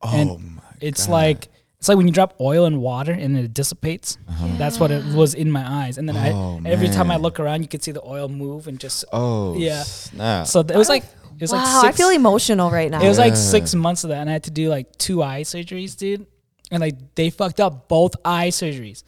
[0.00, 1.48] Oh, and it's like
[1.82, 4.16] it's like when you drop oil in water and it dissipates.
[4.56, 6.30] That's what it was in my eyes, and then Uh-huh.
[6.32, 9.04] Oh, I every time I look around, you could see the oil move and just.
[9.12, 9.82] oh, Yeah.
[9.82, 10.46] snap.
[10.46, 11.82] So it was like it was wow.
[11.82, 13.02] like I feel emotional right now.
[13.02, 15.42] it was like six months of that, and I had to do like two eye
[15.42, 16.24] surgeries, dude.
[16.70, 19.02] And like they fucked up both eye surgeries.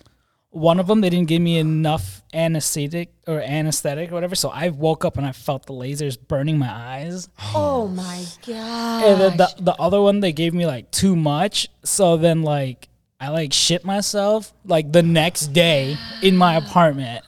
[0.55, 4.37] One of them, they didn't give me enough anesthetic or anesthetic or whatever.
[4.37, 7.29] So I woke up and I felt the lasers burning my eyes.
[7.55, 9.05] oh my god.
[9.05, 11.69] And then the the other one, they gave me like too much.
[11.83, 12.89] So then like
[13.19, 17.25] I like shit myself like the next day in my apartment.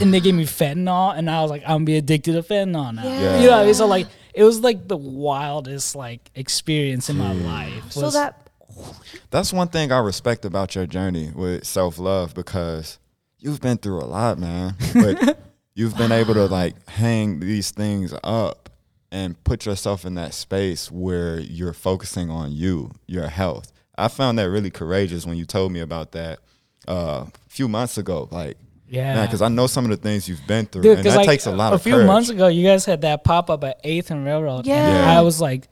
[0.00, 2.94] And they gave me fentanyl, and I was like, I'm gonna be addicted to fentanyl
[2.94, 3.02] now.
[3.04, 3.40] Yeah.
[3.40, 3.74] You know what I mean?
[3.74, 7.90] So like, it was like the wildest like experience in my life.
[7.92, 8.45] so that
[9.30, 12.98] That's one thing I respect about your journey with self love because
[13.38, 14.74] you've been through a lot, man.
[14.94, 15.38] But
[15.74, 18.70] you've been able to like hang these things up
[19.12, 23.72] and put yourself in that space where you're focusing on you, your health.
[23.98, 26.38] I found that really courageous when you told me about that
[26.88, 28.28] uh, a few months ago.
[28.30, 28.58] Like,
[28.88, 29.24] Yeah.
[29.24, 31.26] because I know some of the things you've been through, Dude, and 'cause, that like,
[31.28, 31.80] takes a lot of time.
[31.80, 32.06] a few courage.
[32.06, 34.66] months ago, you guys had that pop up at Eighth and Railroad.
[34.66, 34.86] Yeah.
[34.86, 35.18] and Yeah.
[35.18, 35.68] I was like,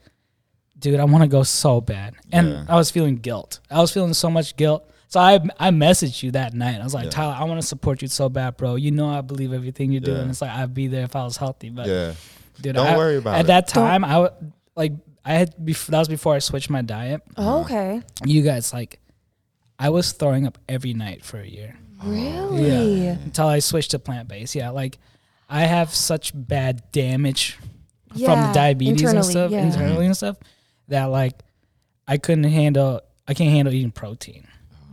[0.91, 2.65] dude, I want to go so bad, and Yeah.
[2.69, 3.59] I was feeling guilt.
[3.69, 4.89] I was feeling so much guilt.
[5.07, 6.79] So I I messaged you that night.
[6.81, 7.09] I was like, Yeah.
[7.11, 8.75] Tyler, I want to support you so bad, bro.
[8.75, 10.29] You know I believe everything you're doing.
[10.29, 12.13] It's like I'd be there if I was healthy, but Yeah.
[12.61, 13.39] dude, Don't I- worry about at it.
[13.41, 14.03] At that time.
[14.03, 14.31] I would
[14.75, 14.93] like
[15.23, 17.21] I had bef- that was before I switched my diet.
[17.37, 17.59] oh, uh-huh.
[17.61, 18.01] okay.
[18.25, 18.99] You guys like,
[19.79, 21.77] I was throwing up every night for a year.
[22.03, 23.03] Really?
[23.05, 23.17] Yeah.
[23.23, 24.53] until I switched to plant based.
[24.53, 24.97] Yeah, like
[25.49, 27.57] I have such bad damage
[28.09, 29.65] from Yeah, the diabetes and stuff yeah.
[29.65, 30.37] internally and stuff
[30.87, 31.33] that like
[32.07, 33.01] I couldn't handle.
[33.27, 34.47] I can't handle eating protein.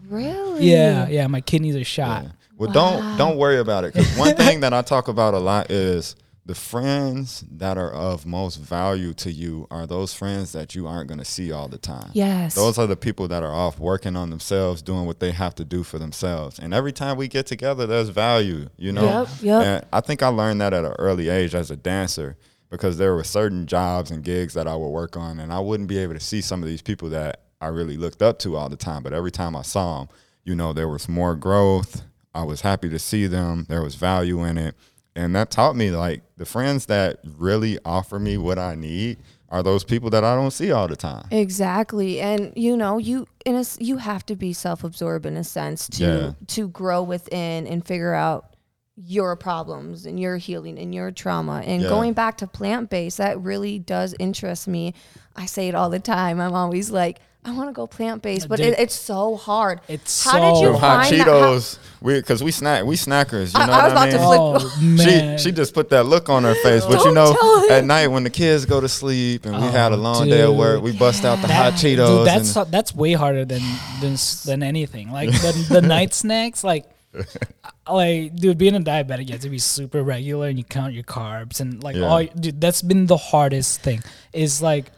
[0.09, 0.71] Really?
[0.71, 2.25] Yeah, yeah, my kidneys are shot.
[2.25, 2.31] Yeah.
[2.57, 5.71] Well, don't don't worry about it because one thing that I talk about a lot
[5.71, 10.89] is the friends that are of most value to you are those friends that you
[10.89, 12.11] aren't going to see all the time.
[12.15, 12.55] Yes.
[12.57, 15.65] Those are the people that are off working on themselves, doing what they have to
[15.65, 16.59] do for themselves.
[16.59, 19.05] And every time we get together, there's value, you know?
[19.05, 19.63] Yep, yep.
[19.63, 22.37] And I think I learned that at an early age as a dancer
[22.73, 25.89] because there were certain jobs and gigs that I would work on, and I wouldn't
[25.91, 28.69] be able to see some of these people that I really looked up to all
[28.71, 29.03] the time.
[29.03, 30.09] But every time I saw them,
[30.43, 32.03] you know, there was more growth.
[32.35, 33.67] I was happy to see them.
[33.69, 34.75] There was value in it.
[35.15, 39.19] And that taught me like the friends that really offer me what I need
[39.51, 41.27] are those people that I don't see all the time.
[41.31, 42.21] Exactly.
[42.21, 46.03] And you know, you in a you have to be self-absorbed in a sense to
[46.05, 46.33] Yeah.
[46.47, 48.52] to grow within and figure out
[48.97, 51.63] your problems and your healing and your trauma.
[51.65, 51.89] And Yeah.
[51.89, 54.93] going back to plant-based, that really does interest me.
[55.35, 56.41] I say it all the time.
[56.41, 59.81] I'm always like, I want to go plant-based, but it, it's so hard.
[59.89, 63.53] It's How did you hot find that- Cheetos, we because we snack, we snackers.
[63.55, 64.13] You I- know I was what I about mean?
[64.13, 64.81] to flip- Oh
[65.17, 67.35] man, She she just put that look on her face, but you know,
[67.69, 70.43] at night when the kids go to sleep and we had a Oh, long day
[70.43, 72.19] of work, we bust out the That- hot Cheetos.
[72.19, 73.63] Dude, that's and, that's way harder than
[74.01, 75.11] than than anything.
[75.11, 76.85] Like the, the night snacks, like
[77.89, 81.05] like dude, being a diabetic, you have to be super regular and you count your
[81.05, 82.07] carbs and like Yeah.
[82.07, 82.25] all.
[82.25, 84.03] Dude, that's been the hardest thing.
[84.33, 84.91] Is like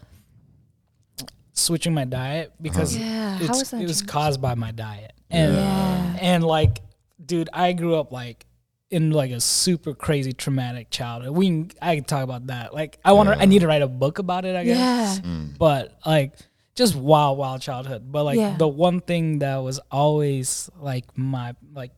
[1.53, 3.05] switching my diet because uh-huh.
[3.05, 4.07] Yeah, it's, was it was change?
[4.09, 6.17] caused by my diet and Yeah.
[6.21, 6.81] and like
[7.23, 8.45] dude, I grew up like
[8.91, 11.35] in like a super crazy traumatic childhood.
[11.35, 12.73] We can, I can talk about that.
[12.73, 14.55] Like I want to I need to write a book about it.
[14.55, 15.17] I guess.
[15.23, 15.29] Yeah.
[15.29, 15.57] Mm.
[15.57, 16.33] But like
[16.75, 18.11] just wild wild childhood.
[18.11, 18.57] But like Yeah.
[18.57, 21.91] the one thing that was always like my like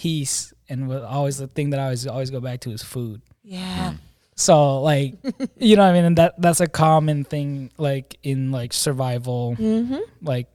[0.00, 3.20] peace and was always the thing that I always always go back to is food.
[3.44, 3.90] Yeah.
[3.90, 3.96] Hmm.
[4.34, 5.14] So like,
[5.58, 9.56] you know, what I mean, and that that's a common thing, like in like survival,
[9.58, 9.98] Mm-hmm.
[10.22, 10.48] like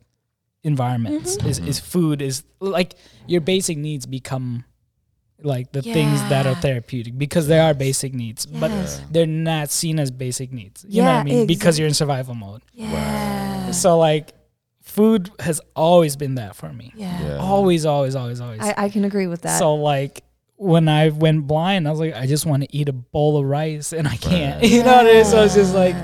[0.64, 1.38] environments.
[1.38, 1.48] Mm-hmm.
[1.50, 1.92] Is is mm-hmm.
[1.94, 2.96] food is like
[3.28, 4.66] your basic needs become
[5.44, 9.02] like the things that are therapeutic because they are basic needs, but Yes.
[9.12, 10.86] they're not seen as basic needs.
[10.88, 11.46] You know what I Yeah, mean?
[11.46, 12.62] Because you're in survival mode.
[12.74, 13.70] Yeah.
[13.72, 14.34] So like,
[14.96, 16.94] food has always been that for me.
[16.96, 17.22] Yeah.
[17.22, 17.38] Yeah.
[17.38, 18.62] Always, always, always, always.
[18.62, 19.60] I, I can agree with that.
[19.60, 20.24] So like
[20.58, 23.46] when I went blind, I was like, I just want to eat a bowl of
[23.46, 24.64] rice, and I can't.
[24.74, 25.26] You know what I mean?
[25.26, 25.96] So it's just like,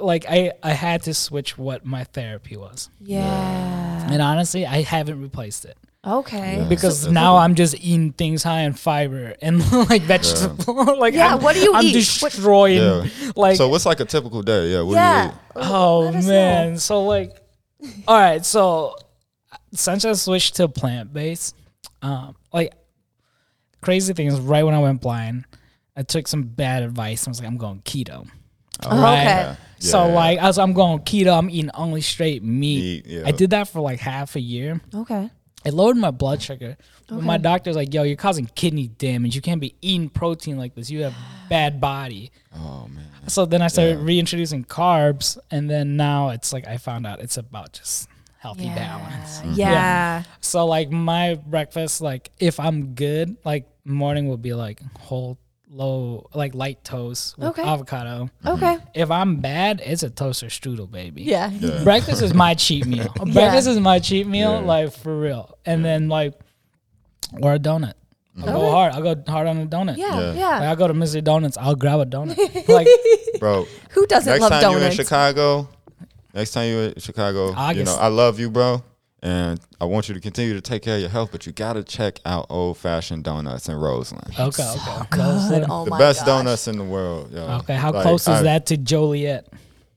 [0.00, 4.06] like I I had to switch what my therapy was, yeah.
[4.10, 6.56] and honestly, I haven't replaced it Okay.
[6.58, 6.64] Yeah.
[6.68, 9.60] because So- now I'm just eating things high in fiber and
[9.90, 10.98] like vegetable.
[10.98, 11.92] like Yeah, I'm, what do you I'm eat?
[11.92, 12.78] destroying.
[12.82, 13.30] Yeah.
[13.36, 14.68] Like so what's like a typical day?
[14.72, 14.82] Yeah.
[14.82, 15.22] What Yeah.
[15.28, 15.68] do you eat?
[15.74, 16.30] Oh Let us know.
[16.32, 17.36] man, so like,
[18.08, 18.96] all right, so
[19.72, 21.54] since I switched to plant based,
[22.02, 22.72] um, like
[23.80, 25.44] crazy thing is right when I went blind,
[25.96, 27.24] I took some bad advice.
[27.26, 28.26] and was like, I'm going keto.
[28.84, 29.22] Oh, Right.
[29.26, 29.56] okay.
[29.78, 30.14] So Yeah.
[30.14, 33.04] like, as I'm going keto, I'm eating only straight meat.
[33.04, 33.22] Meat, yeah.
[33.26, 34.80] I did that for like half a year.
[34.94, 35.30] Okay.
[35.64, 36.76] It lowered my blood sugar.
[37.08, 39.34] But My doctor's like, "Yo, you're causing kidney damage.
[39.34, 40.90] You can't be eating protein like this.
[40.90, 41.14] You have
[41.50, 43.04] bad body." Oh man.
[43.26, 44.04] So then I started Yeah.
[44.04, 48.08] reintroducing carbs, and then now it's like I found out it's about just
[48.38, 49.38] healthy balance.
[49.38, 49.52] Mm-hmm.
[49.54, 49.70] Yeah.
[49.72, 50.22] yeah.
[50.40, 55.38] So like my breakfast, like if I'm good, like morning will be like whole
[55.70, 57.62] low, like light toast with Okay.
[57.62, 58.28] avocado.
[58.44, 58.48] Mm-hmm.
[58.48, 58.76] Okay.
[58.94, 61.22] If I'm bad, it's a toaster strudel, baby.
[61.22, 61.50] Yeah.
[61.50, 61.82] Yeah.
[61.82, 63.12] Breakfast is my cheat meal.
[63.32, 64.58] Breakfast is my cheat meal, Yeah.
[64.58, 65.56] like for real.
[65.64, 66.34] And then like,
[67.40, 67.94] or a donut.
[68.38, 68.92] I'll go hard.
[68.94, 69.96] I'll go hard on a donut.
[69.96, 70.18] Yeah.
[70.18, 70.32] Yeah.
[70.34, 70.48] Yeah.
[70.48, 71.22] Like, I'll go to Mr.
[71.22, 71.56] Donuts.
[71.56, 72.68] I'll grab a donut.
[72.68, 72.88] like
[73.38, 74.80] Bro, Who doesn't next love time donuts?
[74.80, 75.68] you're in Chicago,
[76.34, 77.86] next time you're in Chicago, you August.
[77.96, 78.82] know, I love you, bro.
[79.22, 81.82] And I want you to continue to take care of your health, but you gotta
[81.82, 84.26] check out Old Fashioned Donuts in Roseland.
[84.38, 85.06] okay, okay.
[85.10, 85.64] Good.
[85.70, 86.26] Oh the my best gosh.
[86.26, 87.32] donuts in the world.
[87.32, 87.40] Yo.
[87.60, 89.46] Okay, how Like, close is I- that to Joliet?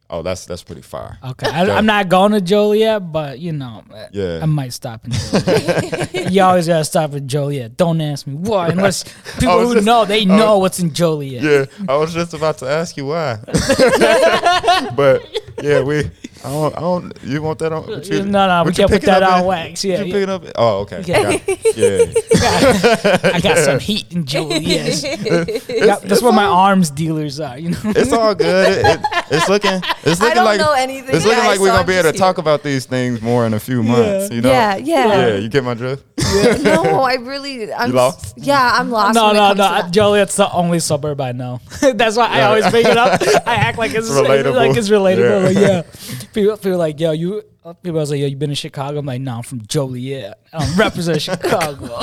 [0.10, 1.17] Oh, that's that's pretty far.
[1.22, 4.39] Okay, I, I'm not going to Joliet, but you know, Yeah.
[4.41, 6.32] I might stop in Joliet.
[6.32, 7.76] you always gotta stop at Joliet.
[7.76, 9.04] Don't ask me why, unless
[9.39, 11.43] people who just- know they know what's in Joliet.
[11.43, 13.39] Yeah, I was just about to ask you why.
[14.96, 15.24] but
[15.62, 16.10] yeah, we.
[16.43, 16.76] I don't.
[16.78, 17.13] I don't.
[17.23, 17.88] You want that on?
[18.04, 19.84] you- No, no, we you can't put that on in- wax.
[19.84, 20.13] Yeah, what you yeah.
[20.13, 20.43] picking up?
[20.56, 21.04] Oh, okay.
[21.06, 21.32] Yeah.
[21.76, 22.06] Yeah.
[22.32, 23.32] yeah.
[23.36, 25.04] I got some heat in Joliet.
[25.67, 27.58] Yeah, that's what my arms dealers are.
[27.58, 27.78] You know.
[27.86, 28.78] It's all good.
[28.78, 29.82] It, it- it's looking.
[30.04, 32.38] It's looking don't like know anything, It's looking like we're gonna be able to talk
[32.38, 34.32] about these things more in a few months.
[34.32, 34.50] You know.
[34.50, 35.08] Yeah, yeah.
[35.28, 35.36] Yeah.
[35.38, 36.06] You get my drift.
[36.63, 37.72] no, I really.
[37.74, 38.38] I'm You lost?
[38.38, 39.16] Yeah, I'm lost.
[39.16, 39.68] No, when it no, comes no.
[39.68, 39.92] to that.
[39.92, 41.60] Joliet's the only suburb I know.
[41.94, 43.22] That's why I always bring it up.
[43.48, 44.56] I act like it's Relatable.
[44.56, 45.54] like it's relatable.
[45.54, 45.82] Yeah.
[45.82, 45.86] Like,
[46.18, 46.28] yeah.
[46.34, 47.44] People feel like, yo, you.
[47.84, 49.00] People was like, yo, you been in Chicago?
[49.00, 50.40] I'm like, no, I'm from Joliet.
[50.54, 52.00] I'm represent Chicago.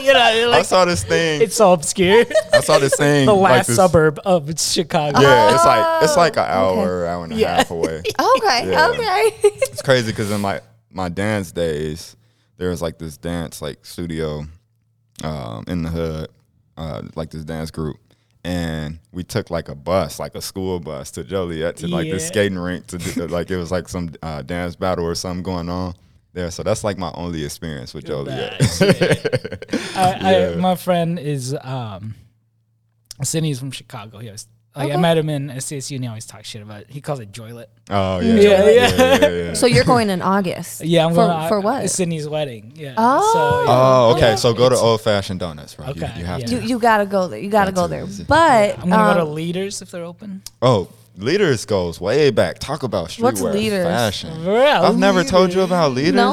[0.00, 1.42] you know, I saw this thing.
[1.42, 2.24] it's so obscure.
[2.52, 3.26] I saw this thing.
[3.26, 5.20] the like last this- suburb of Chicago.
[5.20, 7.56] Yeah, it's like it's like an oh, hour, hour and a Yeah.
[7.56, 8.02] half away.
[8.36, 8.88] Okay, Yeah.
[8.90, 9.36] okay.
[9.42, 10.60] It's crazy because in my
[10.92, 12.14] my dance days,
[12.56, 14.46] there was like this dance like studio
[15.22, 16.28] um, in the hood,
[16.76, 17.96] uh, like this dance group,
[18.44, 22.22] and we took like a bus, like a school bus, to Joliet to like this
[22.24, 22.28] Yeah.
[22.28, 25.68] skating rink to do, like it was like some uh, dance battle or something going
[25.68, 25.94] on
[26.32, 26.50] there.
[26.50, 28.60] So that's like my only experience with Joliet.
[29.96, 30.52] I, Yeah.
[30.56, 32.14] I, my friend is um,
[33.22, 34.18] Sydney's from Chicago.
[34.18, 36.90] He always, like I met him in SCSU and he always talks shit about it.
[36.90, 37.66] He calls it Joylet.
[37.90, 38.96] oh yeah, Yeah, yeah.
[38.96, 39.52] yeah, yeah.
[39.54, 40.80] So you're going in August?
[40.84, 41.90] Yeah, I'm for, going for what?
[41.90, 42.72] Sydney's wedding.
[42.74, 42.94] Yeah.
[42.96, 43.32] Oh.
[43.32, 43.78] So, yeah.
[43.78, 44.26] Oh, okay.
[44.32, 44.36] Okay.
[44.36, 45.94] So go to Old Fashioned Donuts, right?
[45.94, 46.46] You- Okay, you, have yeah.
[46.46, 46.54] to.
[46.56, 47.38] You you gotta go there.
[47.38, 48.00] You gotta go there.
[48.02, 48.10] there.
[48.10, 50.42] Is But I'm gonna go to um, Leaders if they're open.
[50.60, 52.58] Oh, leaders goes way back.
[52.58, 53.86] Talk about streetwear What's Leaders?
[53.86, 54.44] fashion.
[54.44, 56.14] Real I've never told you about leaders.
[56.14, 56.32] No.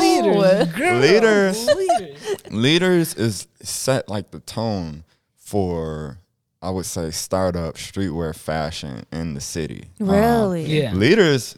[0.75, 1.67] Girl, Leaders.
[1.67, 2.51] Leaders.
[2.51, 5.03] Leaders is set like the tone
[5.37, 6.17] for
[6.61, 9.85] I would say startup streetwear fashion in the city.
[9.99, 10.93] Um, really, Yeah.
[10.93, 11.57] leaders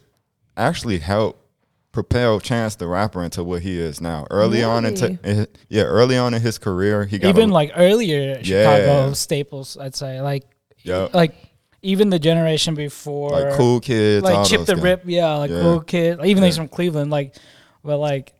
[0.55, 1.39] actually help
[1.91, 4.25] propel Chance the Rapper into what he is now.
[4.31, 7.71] Early on into eh, yeah, early on in his career, he got Even a, like
[7.75, 8.75] earlier Yeah.
[8.77, 10.21] Chicago staples, I'd say.
[10.21, 10.43] Like,
[10.83, 11.13] Yup.
[11.13, 11.35] like
[11.81, 13.31] even the generation before.
[13.31, 14.83] like cool kids, all like Chip those the guys.
[14.83, 15.59] Rip, yeah, like Yeah.
[15.61, 16.19] cool kid.
[16.23, 17.35] Even though he's from Cleveland, like,
[17.83, 18.33] but like,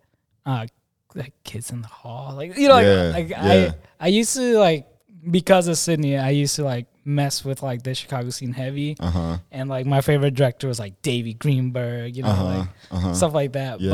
[0.46, 0.66] uh,
[1.14, 3.74] like kids in the hall, like you know, like, like yeah.
[4.00, 4.88] I, I used to like
[5.30, 9.10] because of Sydney, I used to like mess with like the Chicago scene heavy, Uh
[9.10, 9.38] huh.
[9.52, 12.44] and like my favorite director was like Davy Greenberg, you know, Uh huh.
[12.46, 13.14] like Uh huh.
[13.14, 13.80] stuff like that.
[13.82, 13.92] Yeah.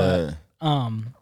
[0.62, 1.14] But um,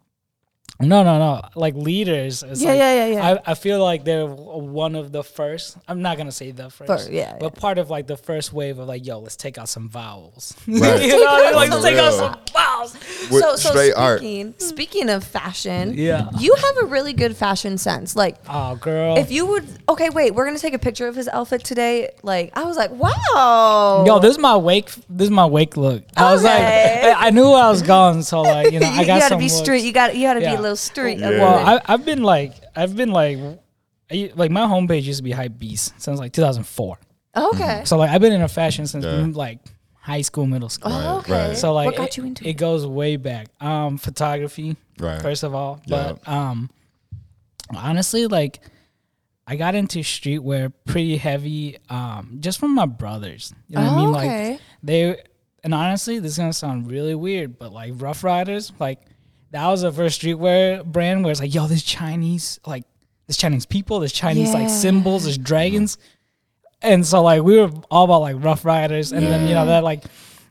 [0.80, 1.42] No, no, no.
[1.56, 2.44] Like leaders.
[2.44, 3.40] It's Yeah, like- yeah, yeah, yeah.
[3.46, 5.76] I, I feel like they're one of the first.
[5.88, 8.78] I'm not gonna say the first, First, yeah, but part of like the first wave
[8.78, 10.54] of like, yo, let's take out some vowels.
[10.68, 11.02] Right.
[11.02, 12.94] you know, like For let's take out some vowels.
[13.30, 14.20] With so, so straight art.
[14.20, 16.28] speaking, speaking of fashion, Yeah.
[16.38, 18.14] you have a really good fashion sense.
[18.14, 19.16] Like, Oh, girl.
[19.18, 22.10] if you would, okay, wait, we're gonna take a picture of his outfit today.
[22.22, 24.04] Like, I was like, wow.
[24.06, 24.90] Yo, this is my wake.
[25.08, 26.04] This is my wake look.
[26.16, 28.90] I was like, I I knew where I was going, so like, you know, I
[28.90, 29.00] got.
[29.00, 29.56] you got gotta some be looks.
[29.58, 29.82] street.
[29.84, 30.60] You got you gotta be Yeah.
[30.60, 31.18] a little street.
[31.18, 31.30] Yeah.
[31.30, 33.38] Well, I, I've been like, I've been like,
[34.10, 36.98] like my homepage used to be Hypebeast since like 2004.
[37.36, 37.82] okay.
[37.84, 39.26] So like, I've been in a fashion since Yeah.
[39.32, 39.58] like
[39.94, 40.92] high school, middle school.
[40.92, 41.48] Oh, okay.
[41.48, 41.56] right.
[41.56, 42.54] So like, what got it, you into it it?
[42.54, 43.48] goes way back.
[43.60, 45.20] Um, photography, Right.
[45.20, 46.14] first of all, Yeah.
[46.14, 46.70] but um,
[47.76, 48.60] honestly, like,
[49.46, 53.52] I got into streetwear pretty heavy, um, just from my brothers.
[53.68, 54.08] You know what I mean?
[54.08, 54.50] Oh, okay.
[54.52, 55.16] Like they,
[55.64, 59.00] and honestly, this is gonna sound really weird, but like Ruff Ryders, like
[59.50, 62.84] that was the first streetwear brand where it's like, yo, there's Chinese, like
[63.26, 65.98] there's Chinese people, there's Chinese like symbols, there's dragons,
[66.82, 69.84] and so like we were all about like Ruff Ryders, and then you know that
[69.84, 70.04] like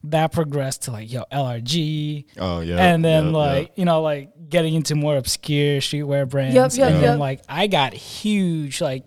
[0.06, 2.78] that progressed to like yo LRG, Oh yeah.
[2.78, 6.56] and then yeah, like you know like getting into more obscure streetwear brands.
[6.56, 7.20] Yep, yep, and then yep.
[7.20, 9.06] like i got huge like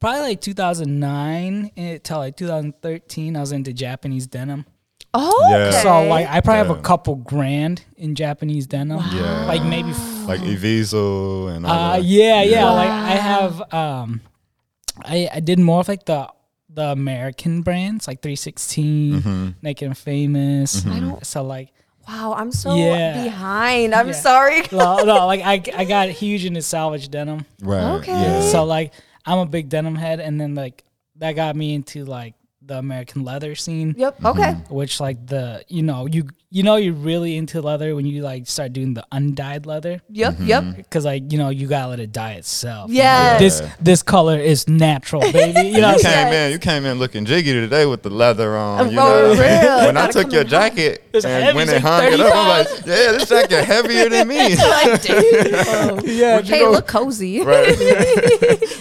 [0.00, 4.66] probably like 2009 until eh, like 2013 i was into japanese denim
[5.16, 5.56] Oh, Yeah.
[5.68, 5.82] okay.
[5.82, 6.78] so like i probably have Yeah.
[6.82, 9.46] a couple grand in japanese denim Yeah.
[9.46, 12.04] like maybe f- like Evisu and all uh that.
[12.04, 14.20] yeah yeah like i have um
[15.04, 16.28] i i did more of like the
[16.68, 19.48] the american brands like 316 Mm-hmm.
[19.62, 21.70] naked and famous I don't- so like
[22.06, 23.24] wow, I'm so Yeah.
[23.24, 23.94] behind.
[23.94, 24.12] I'm Yeah.
[24.12, 24.60] sorry.
[24.70, 27.46] no, no, like I, I got huge into selvage denim.
[27.62, 27.94] Right.
[27.96, 28.12] Okay.
[28.12, 28.42] Yeah.
[28.52, 28.92] So like
[29.24, 30.84] I'm a big denim head, and then like
[31.16, 32.34] that got me into like
[32.66, 34.24] the American leather scene, Yep.
[34.24, 34.52] Okay.
[34.70, 38.46] which like the you know you you know you're really into leather when you like
[38.46, 40.34] start doing the undyed leather, Yep.
[40.34, 40.46] Mm-hmm.
[40.46, 40.64] Yep.
[40.76, 42.90] because like you know you gotta let it dye itself.
[42.92, 43.40] Yes.
[43.40, 45.68] This this color is natural, baby.
[45.68, 45.90] You know.
[45.90, 46.12] You what came?
[46.30, 46.46] Yes.
[46.46, 48.92] in, you came in looking jiggy today with the leather on.
[48.92, 49.42] You Oh, know?
[49.42, 49.86] real.
[49.86, 52.36] when I took your jacket It's and heavy, when it's it like hung it up,
[52.36, 54.54] I'm like, yeah, this jacket heavier than me.
[54.56, 56.00] like, damn.
[56.06, 56.40] Yeah.
[56.42, 57.40] hey, look cozy.
[57.42, 57.76] right.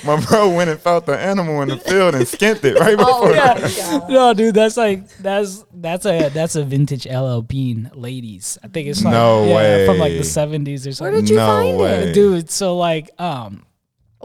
[0.05, 3.29] My bro went and found the animal in the field and skinned it right before.
[3.29, 3.97] Oh, Yeah.
[3.99, 8.57] my No, dude, that's like that's that's a that's a vintage LL Bean ladies.
[8.63, 11.21] I think it's like No yeah, from like the seventies or Where something.
[11.21, 12.09] did you No find way.
[12.09, 12.13] it?
[12.13, 13.65] dude so like um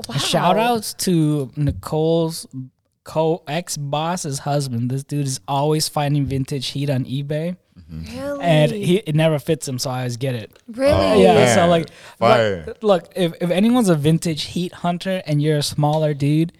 [0.09, 0.15] Wow.
[0.17, 2.47] shout outs to nicole's
[3.05, 7.57] co ex boss's husband this dude is always finding vintage heat on ebay
[7.91, 8.45] Really?
[8.45, 10.93] and he it never fits him so i always get it really?
[10.93, 11.55] Oh, yeah man.
[11.55, 12.65] so like Fire.
[12.67, 16.53] look, look if, if anyone's a vintage heat hunter and you're a smaller dude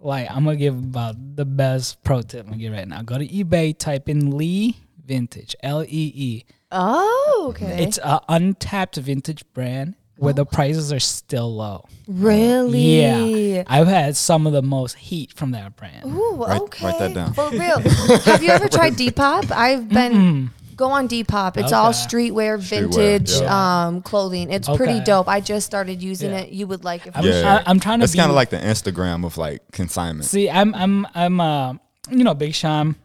[0.00, 3.18] like i'm gonna give about the best pro tip i'm gonna give right now go
[3.18, 7.84] to ebay type in lee vintage l-e-e Oh, okay.
[7.84, 13.00] it's an untapped vintage brand where the prices are still low really?
[13.00, 16.04] Yeah, I've had some of the most heat from that brand.
[16.06, 16.84] Ooh, Write- okay.
[16.86, 17.34] write that down.
[17.34, 17.80] For real.
[17.80, 19.50] Have you ever tried Depop?
[19.50, 21.56] I've been go on Depop.
[21.56, 21.98] It's all Okay.
[21.98, 23.86] streetwear, Streetwear, vintage yeah.
[23.86, 24.50] um, clothing.
[24.50, 25.04] It's pretty Okay.
[25.04, 25.28] dope.
[25.28, 26.40] I just started using Yeah.
[26.40, 26.50] it.
[26.50, 27.12] You would like it.
[27.12, 27.32] For I'm, sure.
[27.32, 27.62] Yeah.
[27.66, 28.04] I, am trying to.
[28.04, 30.26] It's be, kind of like the Instagram of like consignment.
[30.28, 31.74] See, I'm, I'm, I'm, uh,
[32.10, 32.96] you know, Big Sean.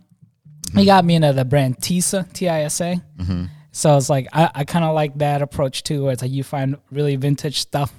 [0.74, 3.02] He got me into the brand Tisa, T I S A.
[3.18, 3.46] Mm-hmm.
[3.72, 6.44] So it's like I, I kind of like that approach too, where it's like you
[6.44, 7.94] find really vintage stuff,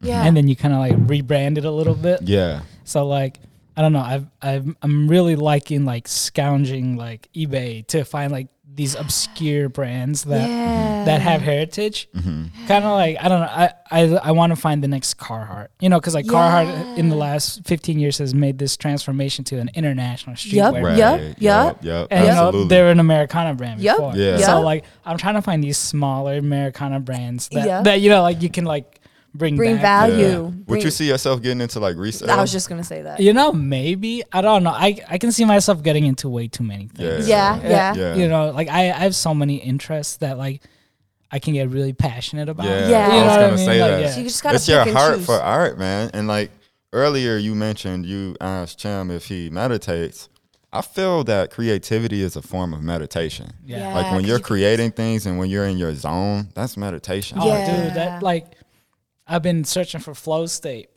[0.00, 0.22] Yeah.
[0.24, 2.22] and then you kind of like rebrand it a little bit.
[2.22, 2.60] Yeah.
[2.84, 3.40] So like
[3.76, 8.48] I don't know, I've I've I'm really liking like scounging like eBay to find like
[8.74, 11.04] these obscure brands that Yeah.
[11.06, 12.08] that have heritage.
[12.14, 12.66] Mm-hmm.
[12.66, 15.68] Kind of like I don't know, I I, I want to find the next Carhartt.
[15.80, 19.58] You know, because like Carhartt in the last 15 years has made this transformation to
[19.58, 20.74] an international Yep.
[20.74, 20.82] streetwear.
[20.84, 20.98] Right.
[20.98, 21.36] Yep, Yep.
[21.40, 21.78] yep.
[21.84, 22.08] Yep.
[22.10, 22.68] And you know, Absolutely.
[22.68, 24.16] they're an Americana brand Yep, before.
[24.16, 24.36] Yeah.
[24.38, 27.84] So like I'm trying to find these smaller Americana brands that, Yep.
[27.84, 29.00] that you know like you can like
[29.36, 30.08] bring Bring back.
[30.10, 30.26] value.
[30.26, 30.38] Yeah.
[30.38, 32.30] Would Bring- you see yourself getting into like resale?
[32.30, 33.20] I was just gonna say that.
[33.20, 34.70] You know, maybe I don't know.
[34.70, 37.28] I I can see myself getting into way too many things.
[37.28, 37.62] Yeah, Yeah.
[37.64, 37.94] Uh, yeah.
[37.94, 38.14] Yeah.
[38.16, 40.62] You know, like I, I have so many interests that like
[41.30, 42.66] I can get really passionate about.
[42.66, 43.06] Yeah, Yeah.
[43.08, 43.66] I You know was what I gonna mean?
[43.66, 44.00] say Like, that.
[44.00, 44.10] yeah.
[44.12, 45.26] So you just gotta it's your and heart choose.
[45.26, 46.10] for art, man.
[46.14, 46.50] And like
[46.92, 50.28] earlier, you mentioned you asked Cham if he meditates.
[50.72, 53.50] I feel that creativity is a form of meditation.
[53.64, 53.78] Yeah.
[53.78, 53.94] Yeah.
[53.94, 57.38] Like when you're you creating things and when you're in your zone, that's meditation.
[57.40, 57.84] Oh, Yeah.
[57.84, 58.52] dude, that like
[59.26, 60.88] I've been searching for flow state.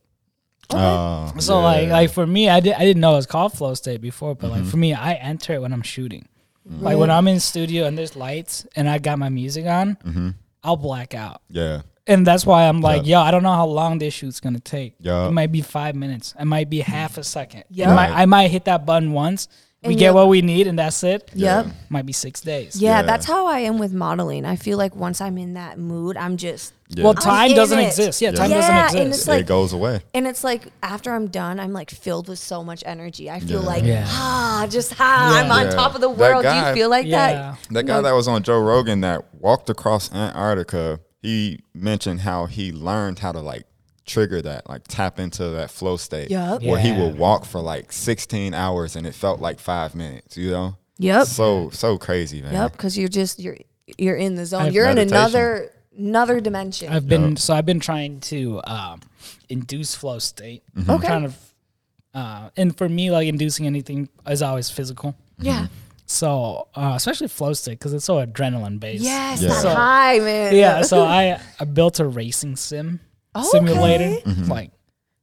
[0.72, 1.64] Oh, So yeah.
[1.66, 4.36] like like for me, I did I didn't know it was called flow state before,
[4.36, 4.62] but Mm-hmm.
[4.62, 6.28] like for me, I enter it when I'm shooting.
[6.70, 10.30] Like when I'm in studio and there's lights and I got my music on, Mm-hmm.
[10.64, 11.42] I'll black out.
[11.50, 13.22] yeah, And that's why I'm like, Yeah.
[13.22, 14.94] yo, I don't know how long this shoot's gonna take.
[15.00, 15.28] Yeah.
[15.28, 16.36] It might be five minutes.
[16.40, 17.64] It might be half a second.
[17.72, 17.92] Yeah.
[17.92, 18.22] It might, Right.
[18.22, 19.48] I might hit that button once
[19.84, 21.30] we get what we need and that's it.
[21.34, 21.68] Yep.
[21.90, 22.82] Might be six days.
[22.82, 23.02] Yeah, Yeah.
[23.04, 24.44] that's how I am with modeling.
[24.46, 27.04] I feel like once I'm in that mood, I'm just Yeah.
[27.04, 27.88] Well, I'm time in doesn't it.
[27.88, 28.22] exist.
[28.22, 29.22] Yeah, time Yeah, doesn't and exist.
[29.22, 30.02] it's like- it goes away.
[30.14, 33.30] and it's like after I'm done, I'm like filled with so much energy.
[33.30, 33.68] I feel Yeah.
[33.68, 34.06] like Yeah.
[34.08, 35.72] ah, just ah, I'm on Yeah.
[35.72, 36.44] top of the That world.
[36.44, 37.32] Do guy- you feel like yeah.
[37.32, 37.58] that?
[37.74, 42.72] That guy that was on Joe Rogan that walked across Antarctica, he mentioned how he
[42.74, 43.64] learned how to like
[44.10, 46.30] trigger that, like tap into that flow state.
[46.32, 46.62] Yup.
[46.64, 47.00] Where he Yeah.
[47.06, 50.76] would walk for like 16 hours and it felt like five minutes, you know?
[50.98, 51.28] Yep.
[51.28, 52.54] So, so crazy, man.
[52.54, 53.58] Yep, because you're just you're
[53.98, 54.64] you're in the zone.
[54.64, 56.92] I've- you're in another another dimension.
[56.92, 59.00] I've been so I've been trying to um,
[59.48, 60.64] induce flow state.
[60.78, 60.92] Mm-hmm.
[60.92, 61.08] Okay.
[61.08, 61.38] Kind of,
[62.14, 65.16] uh, and for me, like inducing anything is always physical.
[65.40, 65.68] yeah.
[66.06, 69.04] So uh, especially flow state because it's so adrenaline based.
[69.04, 69.52] Yes, Yeah.
[69.62, 70.56] So- high man.
[70.56, 70.82] Yeah.
[70.82, 73.00] So I I built a racing sim
[73.36, 74.52] Oh, simulator, mm-hmm.
[74.52, 74.72] like,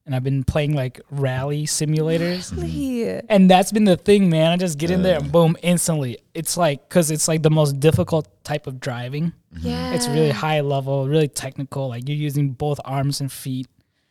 [0.04, 2.52] and I've been playing like rally simulators.
[2.56, 3.18] Yeah.
[3.18, 3.26] Mm-hmm.
[3.28, 4.52] And that's been the thing, man.
[4.52, 6.18] I just get in there and boom, instantly.
[6.32, 9.32] It's like, because it's like the most difficult type of driving.
[9.52, 9.66] Mm-hmm.
[9.66, 9.94] Yeah.
[9.94, 11.88] It's really high level, really technical.
[11.88, 13.66] Like you're using both arms and feet.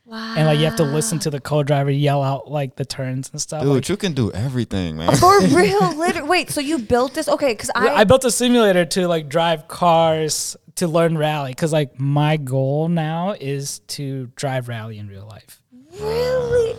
[0.06, 0.36] Wow.
[0.38, 3.42] And like you have to listen to the co-driver yell out like the turns and
[3.42, 3.64] stuff.
[3.64, 5.16] Dude, Like, you can do everything, man.
[5.16, 6.30] For real, literally.
[6.30, 7.28] Wait, so you built this?
[7.28, 11.72] Okay, because I, I built a simulator to like drive cars to learn rally because
[11.74, 15.62] like my goal now is to drive rally in real life.
[16.00, 16.76] really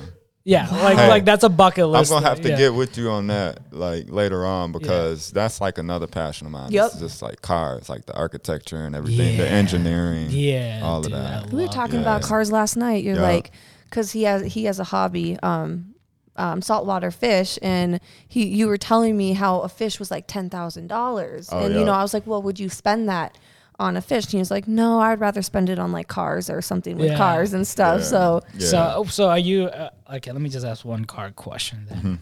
[0.48, 1.96] Yeah, like Hey, like that's a bucket list.
[1.96, 2.10] I'm list.
[2.12, 2.56] gonna have to yeah.
[2.56, 6.70] get with you on that like later on because that's like another passion of mine.
[6.70, 6.86] Yep.
[6.92, 9.50] It's just like cars, like the architecture and everything, the Yeah.
[9.50, 11.50] engineering, yeah, all dude, of I that.
[11.50, 12.02] we were love talking it.
[12.02, 13.02] about cars last night.
[13.02, 13.22] You're Yeah.
[13.22, 13.50] like,
[13.90, 15.94] because he has he has a hobby, um,
[16.36, 20.48] um, saltwater fish, and he you were telling me how a fish was like ten
[20.48, 21.86] thousand dollars, Oh, and you yeah.
[21.86, 23.36] know I was like, well, would you spend that?
[23.78, 26.48] On a fish, and he was like, "No, I'd rather spend it on like cars
[26.48, 27.18] or something with Yeah.
[27.18, 28.06] cars and stuff." Yeah.
[28.06, 28.66] So, Yeah.
[28.68, 30.32] So, so are you uh, okay?
[30.32, 32.20] Let me just ask one card question then.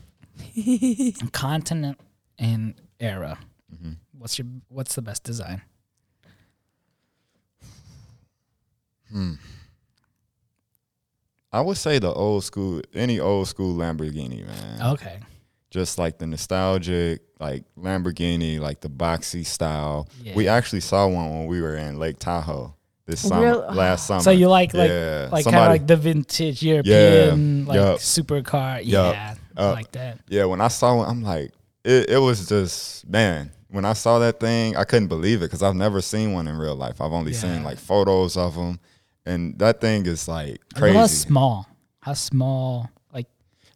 [0.57, 1.27] Mm-hmm.
[1.33, 2.01] Continent
[2.39, 3.39] and era.
[3.73, 3.93] Mm-hmm.
[4.19, 5.63] What's your What's the best design?
[11.53, 14.83] I would say the old school, any old school Lamborghini, man.
[14.93, 15.21] Okay.
[15.75, 20.09] Just like the nostalgic, like Lamborghini, like the boxy style.
[20.23, 20.37] Yeah.
[20.37, 24.21] We actually saw one when we were in Lake Tahoe this summer, Real- last summer.
[24.23, 25.29] So you like like Yeah.
[25.33, 27.99] like kind of like the vintage European like Yup.
[27.99, 28.85] supercar.
[28.85, 29.15] Yup.
[29.15, 29.75] Yeah, I Yup.
[29.75, 30.21] like that.
[30.29, 31.51] Yeah, when I saw one, I'm like,
[31.85, 35.65] it, it was just, man, when I saw that thing, I couldn't believe it because
[35.65, 37.01] I've never seen one in real life.
[37.01, 37.39] I've only Yeah.
[37.39, 38.79] seen like photos of them.
[39.27, 40.95] And that thing is like crazy.
[40.95, 41.17] How crazy.
[41.17, 41.67] small?
[41.99, 42.91] How small?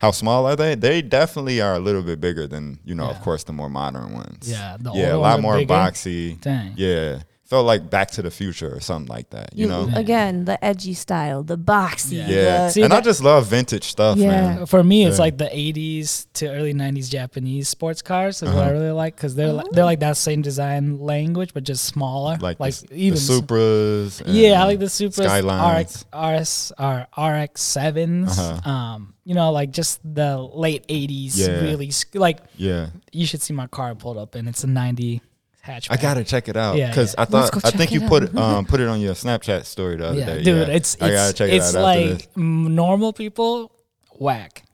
[0.01, 0.75] How small are they?
[0.77, 4.13] They definitely are a little bit bigger than, you know, of course, the more modern
[4.13, 4.49] ones.
[4.49, 5.75] Yeah, the yeah, a lot more bigger?
[5.75, 6.41] boxy.
[6.41, 6.75] dang.
[6.77, 7.23] Yeah.
[7.49, 9.89] Felt like Back to the Future or something like that, you, know?
[9.95, 12.19] again, the edgy style, the boxy.
[12.19, 12.29] Yeah.
[12.29, 12.65] Yeah.
[12.67, 14.29] the- See, and I just love vintage stuff, Yeah.
[14.29, 14.67] man.
[14.67, 15.23] For me, it's Yeah.
[15.23, 18.69] like the '80s to early '90s Japanese sports cars is what Uh-huh.
[18.69, 22.37] I really like because they're like, they're like that same design language but just smaller.
[22.39, 24.23] Like, like the, even the Supras.
[24.27, 26.05] Yeah, I like the Supra Skylines.
[26.13, 28.39] RX, RS, or RX sevens.
[28.39, 28.71] Uh-huh.
[28.71, 31.39] Um, you know, like just the late '80s.
[31.39, 31.61] Yeah.
[31.63, 32.89] Really, sc- like Yeah.
[33.11, 35.23] you should see my car pulled up, and it's a '90
[35.69, 35.91] hatchback.
[35.91, 37.23] I gotta check it out because yeah.
[37.23, 40.09] I thought I think you it put um put it on your Snapchat story the
[40.09, 40.43] other Yeah, day.
[40.43, 40.75] dude, yeah.
[40.75, 42.29] it's I gotta it's check it's it out after like this.
[42.37, 43.71] normal people
[44.19, 44.65] whack.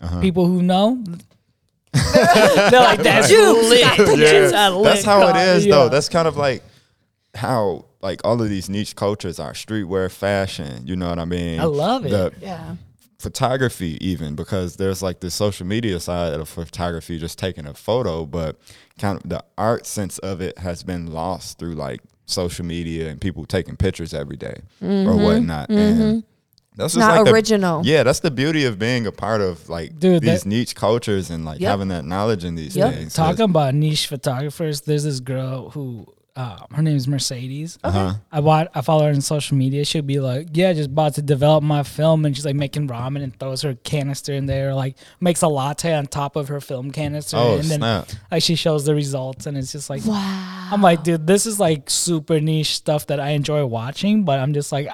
[0.00, 0.20] Uh-huh.
[0.20, 1.02] People who know.
[1.92, 3.80] They're like that's lit.
[3.80, 5.74] Yeah, It's lit that's how it car." is Yeah.
[5.74, 5.88] though.
[5.88, 6.62] That's kind of like
[7.34, 10.86] how like all of these niche cultures are streetwear fashion.
[10.86, 11.58] You know what I mean?
[11.60, 12.10] I love it.
[12.10, 12.76] The Yeah.
[13.18, 18.24] Photography even because there's like the social media side of photography, just taking a photo,
[18.24, 18.56] but
[18.98, 23.20] kind of the art sense of it has been lost through like social media and
[23.20, 25.68] people taking pictures every day or whatnot.
[25.70, 26.22] And
[26.76, 27.00] that's just Mm-hmm.
[27.00, 27.82] Not like the- original.
[27.84, 31.28] yeah, that's the beauty of being a part of like Dude, these that- niche cultures
[31.28, 31.68] and like Yep.
[31.70, 32.94] having that knowledge in these Yep.
[32.94, 33.14] things.
[33.14, 36.06] Talking about niche photographers, there's this girl who
[36.38, 37.78] uh, her name is Mercedes.
[37.82, 38.14] Uh-huh.
[38.30, 39.84] I bought I follow her on social media.
[39.84, 43.22] She'll be like, Yeah, just about to develop my film and she's like making ramen
[43.24, 46.92] and throws her canister in there, like makes a latte on top of her film
[46.92, 47.36] canister.
[47.36, 48.08] Oh, and then snap.
[48.30, 50.68] like she shows the results and it's just like Wow.
[50.70, 54.54] I'm like, dude, this is like super niche stuff that I enjoy watching, but I'm
[54.54, 54.88] just like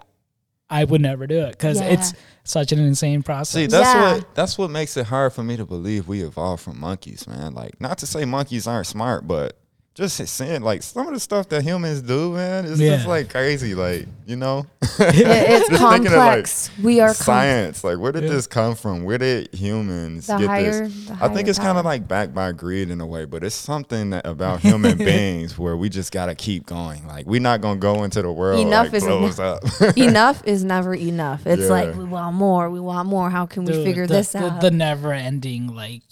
[0.71, 1.89] I would never do it because Yeah.
[1.89, 2.15] it's
[2.45, 3.55] such an insane process.
[3.55, 4.15] See, that's Yeah.
[4.15, 7.53] what that's what makes it hard for me to believe we evolved from monkeys, man.
[7.53, 9.59] Like, not to say monkeys aren't smart, but
[9.95, 13.75] just seeing like some of the stuff that humans do, man, it's just like crazy.
[13.77, 16.71] Like, you know, It- it's Just thinking of, like, complex.
[16.83, 17.85] we are com- science.
[17.85, 18.31] Like, where did Yeah.
[18.31, 19.05] this come from?
[19.05, 21.11] Where did humans The get higher- this?
[21.21, 24.11] I think it's kind of like backed by greed in a way, but it's something
[24.11, 27.07] that about human beings where we just gotta keep going.
[27.07, 29.63] Like, we're not gonna go into the world Enough like is blows up.
[29.97, 31.47] enough is never enough.
[31.47, 31.69] It's Yeah.
[31.69, 32.69] like we want more.
[32.69, 33.31] We want more.
[33.31, 34.61] How can we figure the, this the, out?
[34.61, 36.03] The never ending like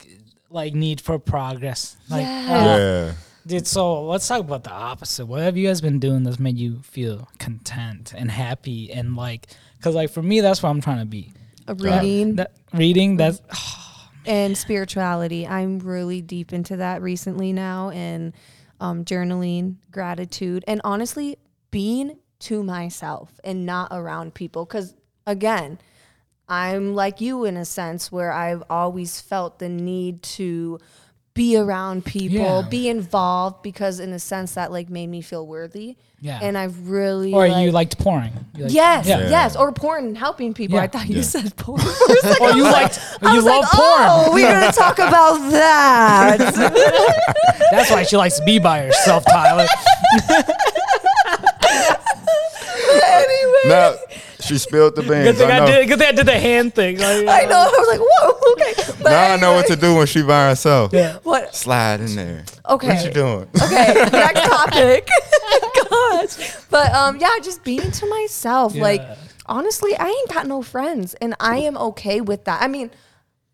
[0.51, 1.97] like need for progress.
[2.09, 2.51] Like, Yes.
[2.51, 3.13] uh, yeah.
[3.47, 3.67] Dude.
[3.67, 5.27] So let's talk about the opposite.
[5.27, 9.49] What have you guys been doing that's made you feel content and happy and like?
[9.77, 11.33] Because like for me, that's what I'm trying to be.
[11.69, 13.17] A reading That reading.
[13.17, 13.41] That's
[14.27, 15.47] and spirituality.
[15.47, 18.33] I'm really deep into that recently now, and
[18.81, 21.39] um, journaling, gratitude, and honestly,
[21.71, 24.65] being to myself and not around people.
[24.65, 24.95] Because
[25.27, 25.79] again,
[26.49, 30.79] I'm like you in a sense where I've always felt the need to
[31.35, 32.69] be around people, Yeah.
[32.69, 35.97] be involved, because in a sense that like made me feel worthy.
[36.21, 36.39] Yeah.
[36.41, 38.33] And I've really or like, you liked pouring.
[38.55, 39.29] You like- Yes, Yeah.
[39.29, 40.77] yes, or porn and helping people.
[40.77, 40.83] Yeah.
[40.85, 41.23] I thought you Yeah.
[41.23, 41.81] said porn.
[42.41, 43.01] Or you liked.
[43.23, 44.03] I You was love like, porn.
[44.09, 46.39] oh, we're gonna talk about that.
[47.73, 49.67] That's why she likes to be by herself, Tyler.
[53.05, 53.63] anyway.
[53.67, 53.95] Now
[54.43, 55.39] she spilled the Good beans.
[55.39, 55.67] thing I I, know.
[55.67, 55.89] did.
[55.89, 56.99] Good thing I did the hand thing.
[56.99, 57.59] Like, I know.
[57.59, 59.03] I was like, whoa, okay.
[59.03, 60.93] But now I know what to do when she by herself.
[60.93, 61.19] Yeah.
[61.23, 61.55] What?
[61.55, 62.45] Slide in there.
[62.69, 62.89] Okay.
[62.89, 63.49] What you doing?
[63.63, 65.09] Okay, next topic.
[65.91, 66.57] Gosh.
[66.71, 68.75] But um, yeah, just being to myself.
[68.75, 69.03] Like,
[69.47, 72.63] honestly, I ain't got no friends, and I am okay with that.
[72.63, 72.91] I mean,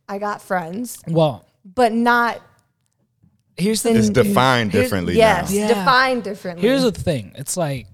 [0.09, 2.41] I got friends, Well, but not.
[3.57, 3.95] here's the.
[3.95, 5.57] It's defined differently Yes, now.
[5.57, 5.69] Yeah.
[5.69, 6.67] defined differently.
[6.67, 7.33] Here's the thing.
[7.37, 7.87] It's like,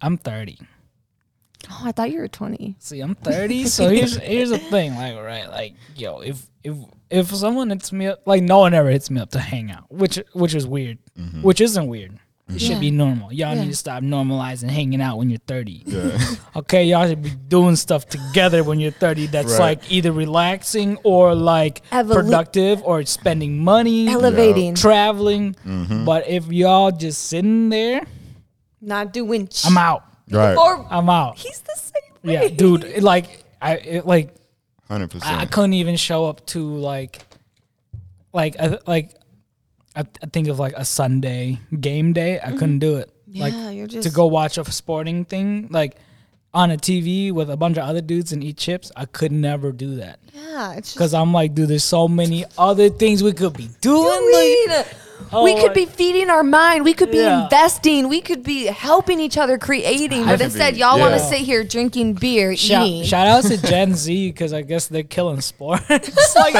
[0.00, 0.58] I'm 30.
[1.70, 2.76] Oh, I thought you were twenty.
[2.78, 3.66] See, I'm 30.
[3.66, 4.94] so here's here's the thing.
[4.94, 6.76] Like, right, like, yo, if if
[7.10, 9.84] if someone hits me up, like, no one ever hits me up to hang out,
[9.90, 11.42] which which is weird, Mm-hmm.
[11.42, 12.18] which isn't weird.
[12.52, 13.32] It should be normal.
[13.32, 13.62] Y'all Yeah.
[13.62, 15.84] need to stop normalizing hanging out when you're 30.
[15.86, 16.18] Yeah.
[16.56, 19.78] Okay, y'all should be doing stuff together when you're 30 that's Right.
[19.78, 25.54] like either relaxing or like Evolu- productive or spending money, Elevating, traveling.
[25.64, 26.04] Mm-hmm.
[26.04, 28.04] But if y'all just sitting there,
[28.80, 29.46] not doing.
[29.46, 30.02] ch- I'm out.
[30.30, 30.56] Right.
[30.56, 31.38] Or I'm out.
[31.38, 32.14] he's the same.
[32.22, 32.50] Yeah, way.
[32.50, 32.84] dude.
[32.84, 34.34] it, like I it, like
[34.88, 35.52] Hundred I, I percent.
[35.52, 37.20] couldn't even show up to like
[38.32, 39.14] like I, like
[39.94, 42.38] I, I think of like a Sunday game day.
[42.40, 42.78] I couldn't mm-hmm.
[42.78, 43.10] do it.
[43.34, 45.96] like Yeah, you're just to go watch a sporting thing like
[46.52, 48.90] on a TV with a bunch of other dudes and eat chips.
[48.96, 50.96] I could never do that Yeah, it's just.
[50.96, 54.66] because I'm like, dude, there's so many other things we could be doing.
[54.68, 54.94] like- uh,
[55.30, 55.44] Doing.
[55.44, 56.84] we Oh, could be feeding our mind.
[56.84, 57.44] We could be Yeah.
[57.44, 58.08] investing.
[58.08, 60.24] We could be helping each other creating.
[60.24, 63.04] But instead, be- y'all want to sit here drinking beer, Shout, eating.
[63.04, 65.88] shout out to Gen Z because I guess they're killing sports.
[66.36, 66.54] like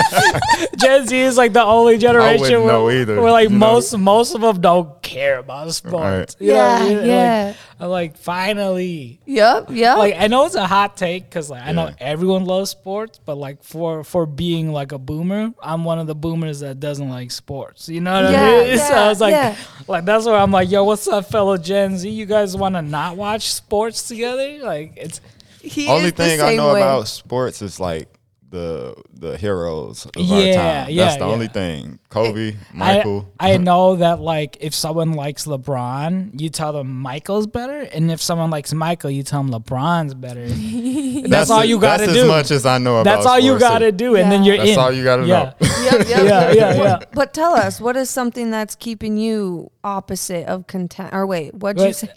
[0.78, 3.72] Gen Z is like the only generation wouldn't where, know where like you know?
[3.72, 6.36] most most of them don't care about sports.
[6.38, 6.96] You know what I Yeah.
[7.00, 7.54] Like, yeah.
[7.80, 9.20] I'm like finally.
[9.24, 9.96] Yep, yep.
[9.98, 13.36] Like I know it's a hot take because like I know everyone loves sports, but
[13.36, 17.30] like for for being like a boomer, I'm one of the boomers that doesn't like
[17.30, 17.88] sports.
[17.88, 18.49] You know what Yeah, I mean?
[18.50, 19.56] So yeah, I was like, yeah.
[19.88, 22.08] like that's where I'm like, yo, what's up, fellow Gen Z?
[22.08, 24.58] You guys want to not watch sports together?
[24.58, 25.20] Like it's
[25.60, 26.80] he Only thing I know way.
[26.80, 28.08] about sports is like
[28.50, 30.90] the the heroes of our Yeah, time.
[30.92, 31.32] yeah, That's the yeah.
[31.32, 31.98] only thing.
[32.08, 33.28] Kobe, Michael.
[33.38, 38.10] I, I know that like if someone likes LeBron, you tell them Michael's better, and
[38.10, 40.46] if someone likes Michael, you tell them LeBron's better.
[41.28, 42.12] that's, all you got to do.
[42.12, 43.04] That's as much as I know about.
[43.04, 44.74] that's all you got to do, and then you're That's in.
[44.76, 45.42] That's all you gotta yeah.
[45.42, 45.52] know.
[45.60, 46.96] Yep, yep, Yeah, yeah, yeah.
[46.98, 51.14] But, but tell us, what is something that's keeping you opposite of content?
[51.14, 52.08] Or wait, what'd you say?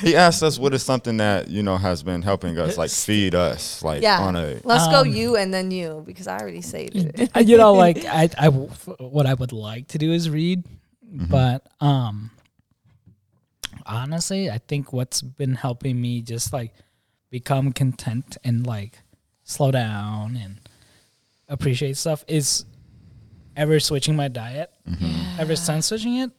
[0.00, 3.34] He asked us what is something that you know has been helping us, like feed
[3.34, 4.60] us, like Yeah, on a.
[4.64, 7.30] let's go Um, you and then you because I already saved it.
[7.46, 10.64] You know, like I, I, what I would like to do is read,
[11.02, 12.30] but um,
[13.84, 16.72] honestly, I think what's been helping me just like
[17.30, 19.00] become content and like
[19.44, 20.60] slow down and
[21.48, 22.64] appreciate stuff is
[23.56, 24.70] ever switching my diet.
[25.38, 26.30] Ever since switching it,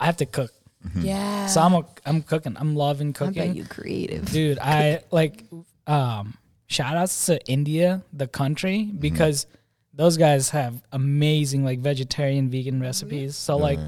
[0.00, 0.50] I have to cook.
[0.96, 1.46] Yeah.
[1.46, 2.56] So I'm a, I'm cooking.
[2.58, 3.42] I'm loving cooking.
[3.42, 3.52] I cooking.
[3.52, 4.30] bet you creative.
[4.30, 5.44] dude i like
[5.86, 6.34] um
[6.66, 9.46] shout outs to india the country because
[9.94, 13.36] those guys have amazing like vegetarian vegan recipes.
[13.36, 13.78] So like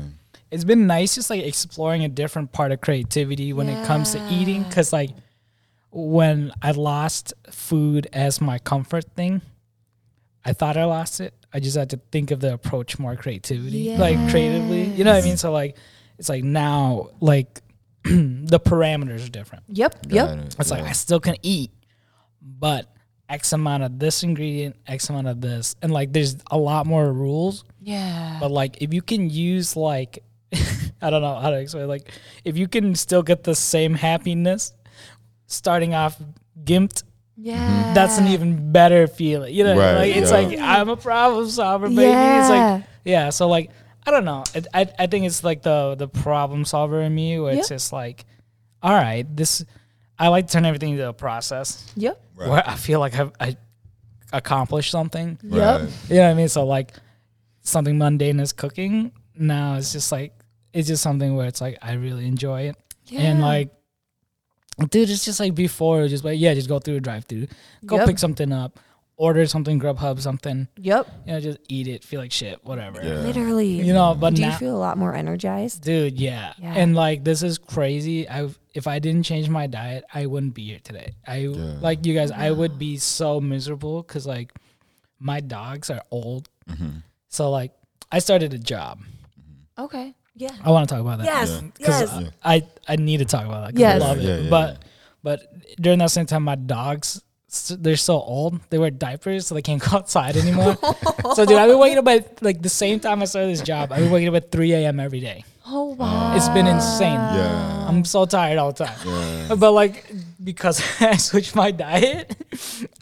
[0.50, 4.22] it's been nice just like exploring a different part of creativity when it comes to
[4.30, 5.10] eating because like
[5.90, 9.40] when i lost food as my comfort thing
[10.44, 11.32] i thought i lost it.
[11.52, 14.84] I just had to think of the approach more creativity like creatively.
[14.84, 15.36] You know what i mean?
[15.36, 15.76] So like
[16.18, 17.60] it's like now like
[18.04, 20.30] the parameters are different Yep, yep.
[20.38, 20.84] It, it's like.
[20.84, 21.70] I still can eat,
[22.42, 22.90] but
[23.28, 27.10] X amount of this ingredient, X amount of this, and like there's a lot more
[27.12, 27.64] rules.
[27.80, 28.36] Yeah.
[28.40, 30.22] But like if you can use like
[31.02, 31.88] I don't know how to explain.
[31.88, 32.10] Like
[32.44, 34.72] if you can still get the same happiness
[35.46, 36.20] starting off
[36.62, 37.02] gimped,
[37.36, 37.92] Yeah.
[37.94, 39.54] that's an even better feeling.
[39.54, 40.36] You know, Right, like it's yeah.
[40.36, 42.02] like I'm a problem solver, baby.
[42.04, 43.30] It's like yeah.
[43.30, 43.70] So like
[44.06, 44.44] I don't know.
[44.54, 47.76] It, I I think it's like the the problem solver in me, where it's Yep.
[47.78, 48.24] just like,
[48.82, 49.64] all right, this.
[50.18, 52.20] I like to turn everything into a process Yep.
[52.36, 53.56] where I feel like I've I
[54.32, 55.38] accomplished something.
[55.42, 55.80] Yep.
[55.80, 55.90] Right.
[56.08, 56.48] You know what I mean?
[56.48, 56.92] So like
[57.62, 59.10] something mundane as cooking.
[59.36, 60.32] Now it's just like
[60.72, 62.76] it's just something where it's like I really enjoy it.
[63.12, 63.44] And Yeah.
[63.44, 63.70] like
[64.90, 67.24] dude, it's just like before it was just like yeah, just go through a drive
[67.24, 67.46] through.
[67.86, 68.06] Go Yep.
[68.06, 68.78] pick something up,
[69.24, 71.08] order something, Grubhub something, Yep.
[71.26, 73.00] you know, just eat it, feel like shit, whatever.
[73.02, 73.20] Yeah.
[73.28, 73.72] Literally.
[73.88, 75.82] You know, but Do you now feel a lot more energized?
[75.82, 76.52] Dude, yeah.
[76.60, 76.74] Yeah.
[76.80, 78.28] And like this is crazy.
[78.28, 81.14] I if I didn't change my diet, I wouldn't be here today.
[81.26, 81.46] I
[81.88, 84.52] like you guys, I would be so miserable cuz like
[85.18, 86.48] my dogs are old.
[86.68, 86.98] Mm-hmm.
[87.28, 87.72] So like
[88.12, 89.00] I started a job.
[89.78, 90.14] Okay.
[90.36, 90.54] Yeah.
[90.62, 91.26] I want to talk about that.
[91.26, 91.60] Yes.
[91.80, 92.30] Cuz Yes.
[92.44, 94.02] I I need to talk about that cuz Yes.
[94.02, 94.24] I love it.
[94.24, 94.82] Yeah, yeah, but
[95.22, 95.38] but
[95.80, 97.22] during that same time my dogs
[97.54, 98.60] s- they're so old.
[98.70, 100.76] They wear diapers, so they can't go outside anymore.
[101.34, 103.92] so, dude, I've been waking up at like the same time I started this job.
[103.92, 104.98] I've been waking up at 3 a.m.
[105.00, 105.44] every day.
[105.66, 106.36] Oh wow.
[106.36, 107.14] It's been insane.
[107.14, 107.88] Yeah.
[107.88, 108.98] I'm so tired all the time.
[109.06, 109.54] Yeah.
[109.54, 110.04] But like
[110.42, 112.36] because I switched my diet,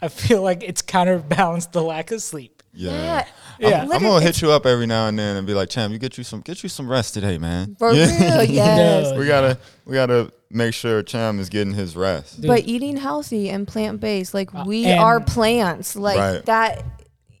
[0.01, 2.63] I feel like it's counterbalanced the lack of sleep.
[2.73, 2.91] Yeah.
[2.91, 3.27] Yeah.
[3.61, 5.99] I'm, I'm gonna hit you up every now and then and be like, Cham, you
[5.99, 7.75] get you some get you some rest today, man.
[7.77, 8.37] For Yeah.
[8.39, 9.09] real, yes.
[9.09, 9.19] Dude.
[9.19, 12.41] we gotta we gotta make sure Cham is getting his rest.
[12.41, 12.47] Dude.
[12.47, 16.45] But eating healthy and plant based, like uh, we and- are plants, like Right.
[16.45, 16.83] that.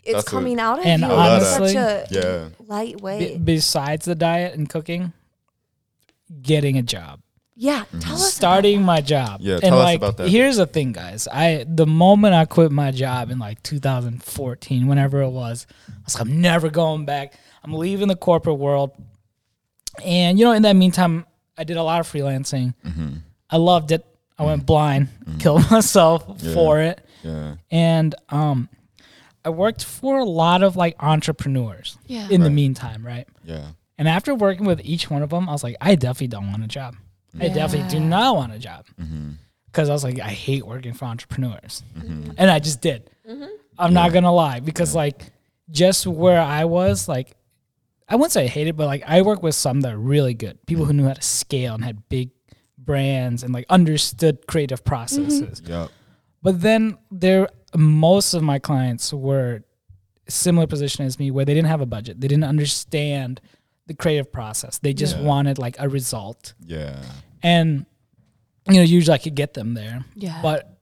[0.05, 2.65] It's That's a- coming out of And you in honestly- such a Yeah.
[2.67, 3.37] light Be- way.
[3.41, 5.13] besides the diet and cooking,
[6.41, 7.21] getting a job.
[7.55, 8.33] Yeah, tell us.
[8.33, 9.41] starting my job.
[9.41, 10.29] Yeah, and tell us like, about that.
[10.29, 11.27] Here's the thing, guys.
[11.27, 16.15] I the moment I quit my job in like 2014, whenever it was, I was
[16.15, 17.33] like, I'm never going back.
[17.63, 18.91] I'm leaving the corporate world.
[20.03, 21.25] And you know, in that meantime,
[21.57, 22.73] I did a lot of freelancing.
[22.85, 23.13] Mm-hmm.
[23.49, 24.05] I loved it.
[24.37, 27.57] I went blind, killed myself for it, Yeah.
[27.69, 28.67] and um,
[29.45, 31.99] I worked for a lot of like entrepreneurs.
[32.07, 32.27] Yeah.
[32.29, 33.27] In the meantime, right?
[33.43, 33.67] Yeah.
[33.99, 36.63] And after working with each one of them, I was like, I definitely don't want
[36.63, 36.95] a job.
[37.39, 38.85] I definitely do not want a job.
[39.01, 39.31] Mm-hmm.
[39.65, 41.83] Because I was like, I hate working for entrepreneurs.
[41.97, 42.31] Mm-hmm.
[42.37, 43.09] And I just did.
[43.29, 43.45] Mm-hmm.
[43.77, 44.59] I'm not going to lie.
[44.59, 45.31] Because, like,
[45.71, 47.35] just where I was, like,
[48.07, 50.63] I wouldn't say I hated, but like, I worked with some that are really good.
[50.67, 52.29] People who knew how to scale and had big
[52.77, 55.61] brands and like understood creative processes.
[55.61, 55.71] Mm-hmm.
[55.71, 55.91] Yep.
[56.41, 59.63] But then there, most of my clients were
[60.27, 62.19] similar position as me, where they didn't have a budget.
[62.19, 63.41] They didn't understand
[63.87, 64.79] the creative process.
[64.79, 65.23] They just Yeah.
[65.23, 67.01] wanted like a result, Yeah.
[67.41, 67.85] and
[68.69, 70.05] you know, usually I could get them there.
[70.15, 70.41] Yeah.
[70.41, 70.77] But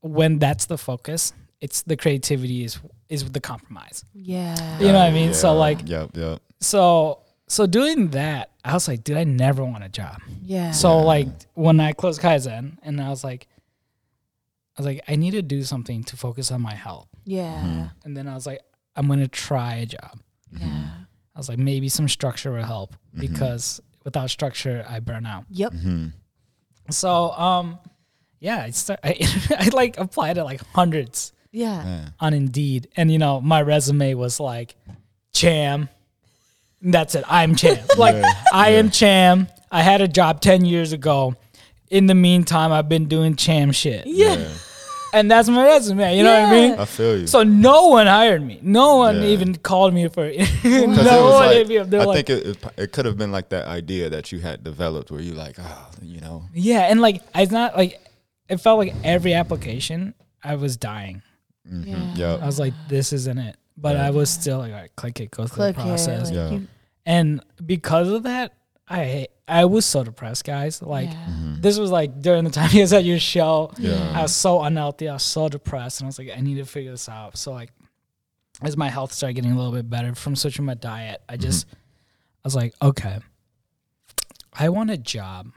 [0.00, 2.78] when that's the focus, it's the creativity is
[3.10, 4.04] is the compromise.
[4.14, 4.78] yeah.
[4.78, 5.32] You know what I mean?
[5.34, 6.10] So like, Yep.
[6.16, 6.40] Yep.
[6.60, 10.20] so so doing that, I was like, dude, I never want a job.
[10.42, 10.72] Yeah.
[10.72, 13.46] So like when I closed Kaizen, and I was like,
[14.76, 17.08] I was like, I need to do something to focus on my health.
[17.24, 17.62] yeah.
[17.62, 17.84] Mm-hmm.
[18.04, 18.60] And then I was like,
[18.96, 20.20] I'm gonna try a job.
[20.52, 20.90] Yeah.
[21.38, 25.44] I was like, maybe some structure will help because without structure, I burn out.
[25.50, 25.72] Yep.
[25.72, 26.06] Mm-hmm.
[26.90, 27.78] So, um,
[28.40, 29.14] yeah, I, start, I,
[29.56, 31.84] I like applied to like hundreds Yeah.
[31.86, 32.08] Yeah.
[32.18, 34.74] on Indeed, and you know, my resume was like,
[35.32, 35.88] Cham.
[36.82, 37.22] That's it.
[37.28, 37.78] I'm Cham.
[37.96, 39.46] Like Yeah, I am Cham.
[39.70, 41.36] I had a job ten years ago.
[41.88, 44.06] In the meantime, I've been doing Cham shit.
[44.08, 44.48] Yeah.
[45.14, 46.16] And that's my resume.
[46.16, 46.72] You know what I mean?
[46.78, 47.26] I feel you.
[47.26, 48.58] So no one hired me.
[48.62, 49.28] No one Yeah.
[49.28, 50.38] even called me for it.
[50.38, 50.92] 'Cause it no
[51.24, 53.48] was one like- hit me I like, think it, it, it could have been like
[53.50, 57.22] that idea that you had developed where you like, oh, you know, yeah, and like
[57.34, 58.00] it's not like
[58.48, 61.22] it felt like every application I was dying.
[61.66, 61.90] Mm-hmm.
[62.16, 62.32] Yeah.
[62.32, 62.42] yep.
[62.42, 63.56] I was like, this isn't it.
[63.76, 65.84] But I was still like, all right, click it, go through Click the it.
[65.84, 66.30] process.
[66.30, 66.58] Like Yeah.
[67.06, 68.52] And because of that,
[68.88, 70.82] I I was so depressed, guys.
[70.82, 71.26] Like yeah.
[71.28, 71.60] Mm-hmm.
[71.60, 73.72] this was like during the time you was at your show.
[73.78, 74.12] Yeah.
[74.14, 75.08] I was so unhealthy.
[75.08, 77.36] I was so depressed, and I was like, I need to figure this out.
[77.36, 77.70] So like,
[78.62, 81.42] as my health started getting a little bit better from switching my diet, I mm-hmm.
[81.42, 83.18] just I was like, okay,
[84.52, 85.52] I want a job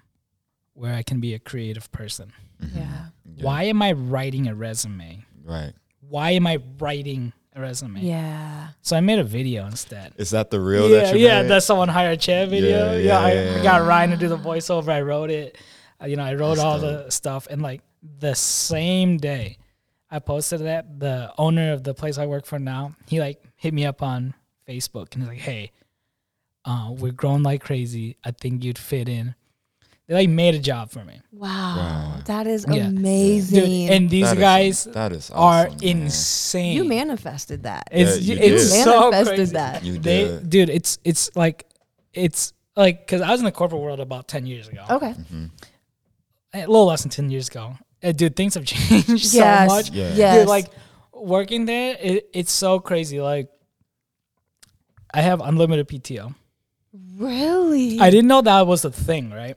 [0.74, 2.32] where I can be a creative person.
[2.62, 2.78] Mm-hmm.
[2.78, 3.06] Yeah.
[3.36, 3.46] Yeah.
[3.46, 5.26] Why am I writing a resume?
[5.44, 5.74] Right.
[6.02, 8.00] Why am I writing a resume?
[8.02, 8.70] Yeah.
[8.82, 10.14] So I made a video instead.
[10.18, 11.50] Is that the real yeah, that you yeah, made?
[11.50, 12.94] the someone hired Cham video.
[12.94, 13.86] Yeah, Yeah, yeah, I, yeah, I got.
[13.86, 14.90] Ryan to do the voiceover.
[14.90, 15.58] I wrote it.
[16.02, 17.06] Uh, you know, I wrote That's all dope.
[17.06, 17.82] the stuff, and like
[18.20, 19.58] the same day
[20.10, 23.74] I posted that, the owner of the place I work for now, he like hit
[23.74, 24.34] me up on
[24.68, 25.72] Facebook and he's like, "Hey,
[26.66, 28.18] uh, we're growing like crazy.
[28.24, 29.36] I think you'd fit in."
[30.12, 31.78] They like made a job for me, Wow.
[31.78, 32.18] Wow.
[32.26, 32.88] That is Yeah.
[32.88, 33.64] amazing.
[33.64, 33.92] dude.
[33.92, 35.78] And these That is- guys that is are man.
[35.82, 36.76] insane.
[36.76, 37.88] you manifested that.
[37.94, 38.84] It's Yeah, you it's did.
[38.84, 39.54] so Manifested crazy.
[39.54, 39.86] that.
[39.86, 41.66] You they, dude, it's it's like
[42.12, 44.84] it's like because I was in the corporate world about ten years ago.
[44.90, 45.16] Okay.
[46.54, 47.78] a little less than 10 years ago.
[48.04, 49.32] Uh, dude, things have changed Yes.
[49.32, 49.92] so much.
[49.92, 50.14] Yeah.
[50.14, 50.40] Yes.
[50.40, 50.68] Dude, like
[51.14, 53.22] working there, it, it's so crazy.
[53.22, 53.48] Like,
[55.14, 56.36] I have unlimited PTO.
[57.16, 58.00] really?
[58.02, 59.56] I didn't know that was a thing, right?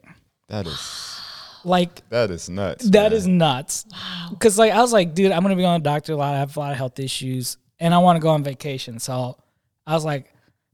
[0.55, 1.11] That is
[1.65, 2.85] Like, that is nuts.
[2.91, 3.13] that man.
[3.15, 3.87] is nuts.
[4.31, 6.35] Because, like, I was like, dude, I'm going to be on a doctor a lot.
[6.35, 8.99] I have a lot of health issues and I want to go on vacation.
[8.99, 9.39] So
[9.87, 10.31] I was like,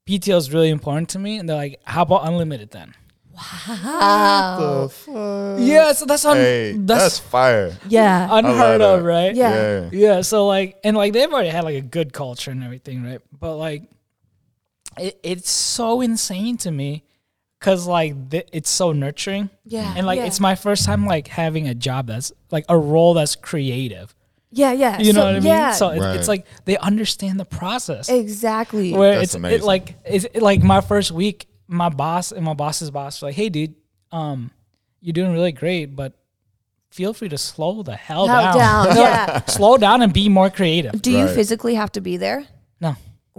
[0.07, 2.95] PTO is really important to me, and they're like, "How about unlimited then?"
[3.33, 4.91] Wow.
[5.59, 7.76] Yeah, so that's un- Hey, that's, that's, fire.
[7.89, 8.28] Yeah.
[8.31, 9.35] unheard of, right?
[9.35, 9.53] Yeah.
[9.53, 9.89] Yeah.
[9.93, 13.20] Yeah, so like, and like they've already had like a good culture and everything, right?
[13.39, 13.85] But like,
[14.99, 17.05] it, it's so insane to me
[17.61, 19.50] because like th- it's so nurturing.
[19.64, 20.24] Yeah, and like yeah.
[20.26, 24.14] it's my first time like having a job that's like a role that's creative.
[24.50, 24.98] Yeah, yeah.
[24.98, 25.46] You know So- what I mean?
[25.48, 25.72] Yeah.
[25.72, 26.16] So it, Right.
[26.16, 28.08] it's like they understand the process.
[28.08, 28.92] exactly.
[28.92, 29.66] Where That's it's it, amazing.
[29.66, 33.36] like it's it, like my first week, my boss and my boss's boss were like,
[33.36, 33.74] "Hey, dude,
[34.11, 34.50] um,
[35.00, 36.14] you're doing really great, but."
[36.92, 38.56] Feel free to slow the hell Hell down.
[38.58, 39.44] down, They're yeah.
[39.44, 41.00] slow down and be more creative.
[41.00, 42.44] Do you physically have to be there?
[42.80, 42.96] No.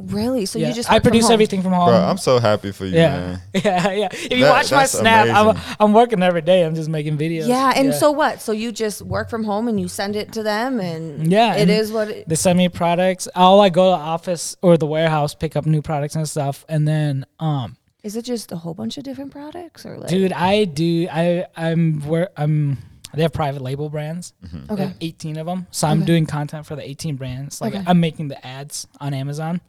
[0.07, 0.45] Really?
[0.45, 0.69] So Yeah.
[0.69, 1.87] you just I work from produce everything from home.
[1.89, 3.09] Bro, I'm so happy for you, yeah.
[3.19, 3.41] man.
[3.53, 4.05] yeah, yeah.
[4.11, 5.57] If you That- watch my that's snap, I'm.
[5.79, 6.63] I'm working every day.
[6.63, 7.47] I'm just making videos.
[7.47, 8.41] Yeah, and so what?
[8.41, 11.61] So you just work from home and you send it to them, and Yeah, it
[11.63, 12.09] and is what.
[12.09, 13.27] It, they send me products.
[13.35, 16.65] I'll like go to the office or the warehouse, pick up new products and stuff,
[16.69, 20.09] and then um, is it just a whole bunch of different products, or like?
[20.09, 21.07] dude, I do.
[21.11, 22.77] I I'm where I'm.
[23.13, 24.31] They have private label brands.
[24.41, 24.93] They Okay.
[25.01, 25.67] 18 of them.
[25.71, 26.05] So I'm Okay.
[26.05, 27.59] doing content for the 18 brands.
[27.59, 27.83] Like Okay.
[27.85, 29.59] I'm making the ads on Amazon,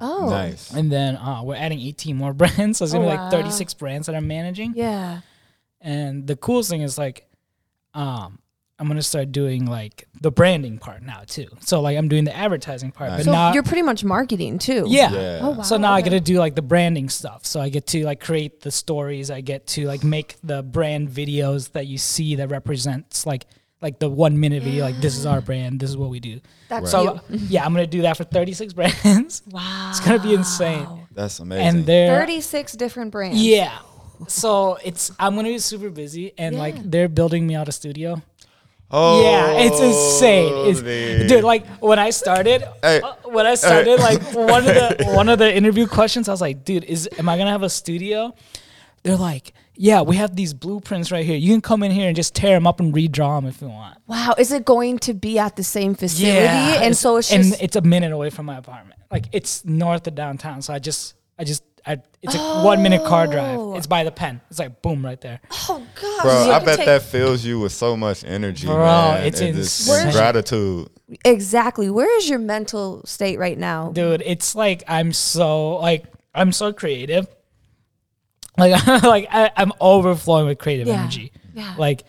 [0.00, 0.72] Oh, Nice.
[0.72, 2.78] and then uh, we're adding 18 more brands.
[2.78, 3.22] So it's gonna Oh, be wow.
[3.24, 4.72] like 36 brands that I'm managing.
[4.76, 5.20] Yeah.
[5.80, 7.26] And the coolest thing is like,
[7.94, 8.38] um,
[8.80, 11.48] I'm gonna start doing like the branding part now too.
[11.60, 14.84] So like I'm doing the advertising part, but So now you're pretty much marketing too.
[14.86, 15.10] yeah.
[15.10, 15.38] Yeah.
[15.42, 15.62] Oh wow.
[15.62, 16.10] So now I okay.
[16.10, 17.44] get to do like the branding stuff.
[17.44, 19.32] So I get to like create the stories.
[19.32, 23.46] I get to like make the brand videos that you see that represents like
[23.80, 24.84] like the one minute video.
[24.84, 25.80] Like this is our brand.
[25.80, 26.40] This is what we do.
[26.68, 27.38] That's So you.
[27.48, 29.42] yeah, I'm gonna do that for 36 brands.
[29.50, 29.86] Wow.
[29.90, 30.86] It's gonna be insane.
[31.12, 31.66] That's amazing.
[31.66, 33.40] And they're 36 different brands.
[33.40, 33.78] yeah.
[34.26, 36.60] So it's I'm gonna be super busy and Yeah.
[36.60, 38.20] like they're building me out a studio.
[38.90, 40.52] oh, Yeah, it's insane.
[40.70, 41.28] It's, dude.
[41.28, 43.00] dude, like when I started, Hey.
[43.00, 46.40] uh, when I started, like one of the one of the interview questions, I was
[46.40, 48.34] like, dude, is am I gonna have a studio?
[49.04, 51.36] They're like, yeah, we have these blueprints right here.
[51.36, 53.68] You can come in here and just tear them up and redraw them if you
[53.68, 53.96] want.
[54.08, 54.34] Wow.
[54.36, 56.36] Is it going to be at the same facility?
[56.36, 57.62] Yeah, and it's- so it's and just.
[57.62, 59.00] it's a minute away from my apartment.
[59.10, 63.04] Like it's north of downtown, so I just, I just, I, it's a one minute
[63.04, 63.58] car drive.
[63.58, 63.76] Oh.
[63.76, 64.40] It's by the pen.
[64.50, 65.40] It's like boom right there.
[65.68, 66.22] oh gosh.
[66.22, 69.24] Bro, you I bet take- that fills you with so much energy, Bro, man.
[69.26, 70.12] it's and just insane.
[70.12, 70.88] gratitude.
[71.24, 71.88] Exactly.
[71.88, 73.90] Where is your mental state right now?
[73.92, 76.04] dude it's like i'm so like
[76.34, 77.26] i'm so creative
[78.58, 81.00] like like I, i'm overflowing with creative Yeah.
[81.02, 81.74] energy Yeah.
[81.78, 82.04] like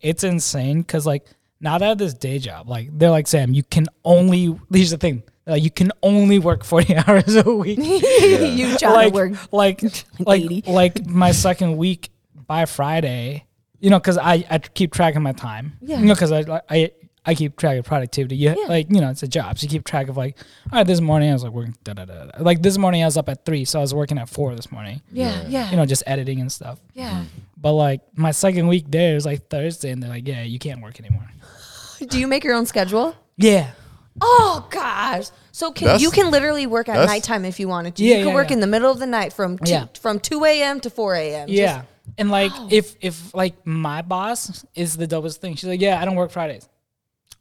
[0.00, 1.26] it's insane because like
[1.60, 4.90] now that i have this day job like they're like sam you can only here's
[4.90, 9.14] the thing like you can only work 40 hours a week you try like to
[9.14, 9.32] work.
[9.52, 9.82] like
[10.18, 10.62] like 80.
[10.70, 12.10] like my second week
[12.46, 13.44] by friday
[13.80, 15.98] you know because I, I keep track of my time Yeah.
[16.00, 16.92] you know because I, I
[17.26, 18.36] I keep track of productivity.
[18.36, 18.66] You, Yeah.
[18.68, 19.58] Like, you know, it's a job.
[19.58, 20.36] So you keep track of like,
[20.70, 22.42] all right, this morning I was like working, da, da, da, da.
[22.42, 23.64] Like this morning I was up at three.
[23.64, 25.44] So I was working at four this morning, Yeah.
[25.48, 25.70] Yeah.
[25.70, 26.78] you know, just editing and stuff.
[26.92, 27.10] yeah.
[27.10, 27.22] Mm-hmm.
[27.56, 30.82] But like my second week there is like Thursday and they're like, yeah, you can't
[30.82, 31.26] work anymore.
[32.08, 33.16] Do you make your own schedule?
[33.38, 33.70] Yeah.
[34.20, 35.28] Oh gosh.
[35.50, 38.04] So can That's- you can literally work at that's- nighttime if you wanted to.
[38.04, 38.54] Yeah, you can yeah, work yeah.
[38.54, 39.86] in the middle of the night from two, Yeah.
[40.00, 40.78] from two a.m.
[40.80, 41.48] to four a.m.
[41.48, 41.82] Just- Yeah.
[42.18, 46.04] and like if, if like my boss is the dopest thing, she's like, yeah, I
[46.04, 46.68] don't work Fridays.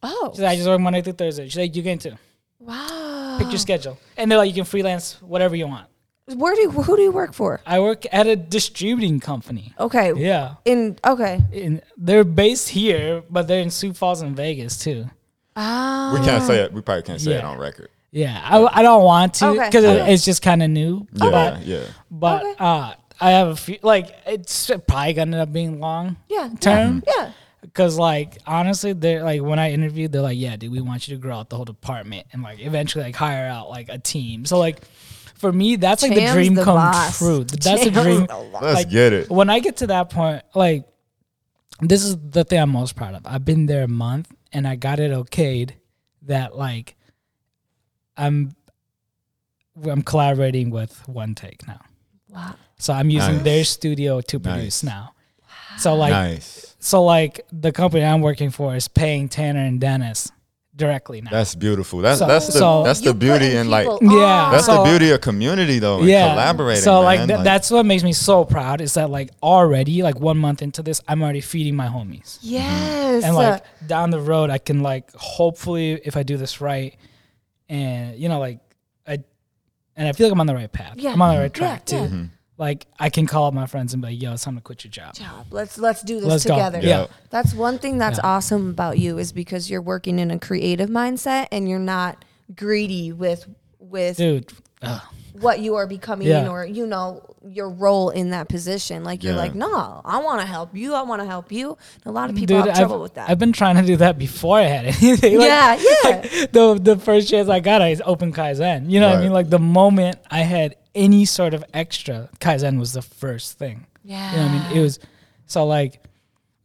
[0.03, 0.31] Oh.
[0.33, 1.45] She's like, I just work Monday through Thursday.
[1.45, 2.13] She's like, you can too.
[2.59, 3.37] wow.
[3.39, 3.97] Pick your schedule.
[4.17, 5.87] And they're like, you can freelance whatever you want.
[6.27, 7.59] Where do you, who do you work for?
[7.65, 9.73] I work at a distributing company.
[9.79, 10.13] Okay.
[10.15, 10.55] Yeah.
[10.63, 11.41] In okay.
[11.51, 15.09] in they're based here, but they're in Sioux Falls and Vegas too.
[15.57, 16.15] Ah.
[16.17, 16.71] We can't say it.
[16.71, 17.89] We probably can't say it on record.
[18.11, 20.13] Yeah, I, I don't want to because okay.
[20.13, 21.07] it's just kind of new.
[21.13, 21.83] Yeah, But yeah.
[22.11, 22.55] but Okay.
[22.59, 26.49] uh, I have a few like it's probably gonna end up being long Yeah.
[26.59, 27.03] term.
[27.05, 27.31] Yeah.
[27.63, 31.15] Because like honestly, they're like when I interviewed, they're like, yeah, dude, we want you
[31.15, 34.45] to grow out the whole department and like eventually like hire out like a team.
[34.45, 34.81] So like
[35.35, 37.17] for me, that's like the dream the come boss.
[37.17, 37.43] true.
[37.45, 38.25] That's the Cham's dream.
[38.27, 39.29] the Let's like, get it.
[39.29, 40.85] when I get to that point, like
[41.81, 43.21] this is the thing I'm most proud of.
[43.25, 45.71] I've been there a month and I got it okayed
[46.23, 46.95] that like
[48.17, 48.55] I'm
[49.89, 51.81] I'm collaborating with One Take now.
[52.29, 52.55] Wow.
[52.77, 53.43] So I'm using Nice.
[53.43, 54.93] their studio to produce Nice.
[54.93, 55.13] now.
[55.77, 56.72] So like nice.
[56.83, 60.31] So like the company I'm working for is paying Tanner and Dennis
[60.75, 61.29] directly now.
[61.29, 61.99] That's beautiful.
[61.99, 64.49] That's So- that's the so- that's the beauty putting in like Yeah.
[64.51, 66.01] that's So- the beauty of community though.
[66.01, 66.83] yeah, collaborating.
[66.83, 67.27] So like, man.
[67.27, 70.81] th- that's what makes me so proud is that like already like one month into
[70.81, 72.39] this, I'm already feeding my homies.
[72.41, 73.23] Yes.
[73.23, 76.95] and like down the road i can like hopefully if i do this right
[77.69, 78.59] and you know like
[79.07, 79.19] i
[79.95, 81.11] and i feel like i'm on the right path Yeah.
[81.13, 82.01] i'm on the right Yeah, track too yeah.
[82.07, 82.23] Mm-hmm.
[82.57, 84.83] Like i can call up my friends and be like yo it's time to quit
[84.83, 85.45] your job job.
[85.49, 86.53] Let's let's do this Let's go.
[86.55, 86.79] together.
[86.81, 87.07] Yeah.
[87.31, 88.27] That's one thing that's Yeah.
[88.29, 92.23] awesome about you is because you're working in a creative mindset and you're not
[92.55, 93.47] greedy with
[93.79, 94.51] with dude
[94.83, 95.01] ugh.
[95.33, 96.47] what you are becoming Yeah.
[96.49, 99.03] or you know your role in that position.
[99.03, 99.39] Like you're Yeah.
[99.39, 100.93] like, no, I want to help you.
[100.93, 101.71] I want to help you.
[102.05, 103.29] And a lot of people have I've, trouble with that.
[103.29, 105.39] I've been trying to do that before I had anything.
[105.39, 105.75] Like, yeah,
[106.05, 106.21] yeah.
[106.51, 108.89] the the first chance I got, I opened Kaizen.
[108.89, 109.23] You know what I Right.
[109.25, 109.33] mean?
[109.33, 113.85] Like the moment I had any sort of extra, Kaizen was the first thing.
[114.03, 114.31] yeah.
[114.31, 114.77] You know what I mean?
[114.77, 114.99] It was
[115.45, 116.03] so like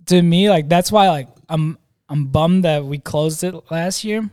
[0.06, 4.28] to me, like that's why like I'm I'm bummed that we closed it last year,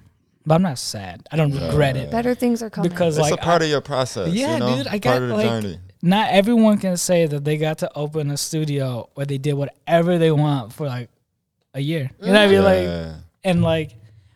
[0.45, 1.27] but I'm not sad.
[1.31, 2.89] I don't regret it Better things are coming.
[2.89, 4.33] because It's like a part of your process.
[4.33, 4.77] yeah, you know?
[4.77, 5.79] dude, I part got of the like journey.
[6.01, 10.17] not everyone can say that they got to open a studio where they did whatever
[10.17, 11.09] they want for like
[11.73, 12.09] a year.
[12.21, 12.63] You know what I mean?
[12.63, 13.91] Like and like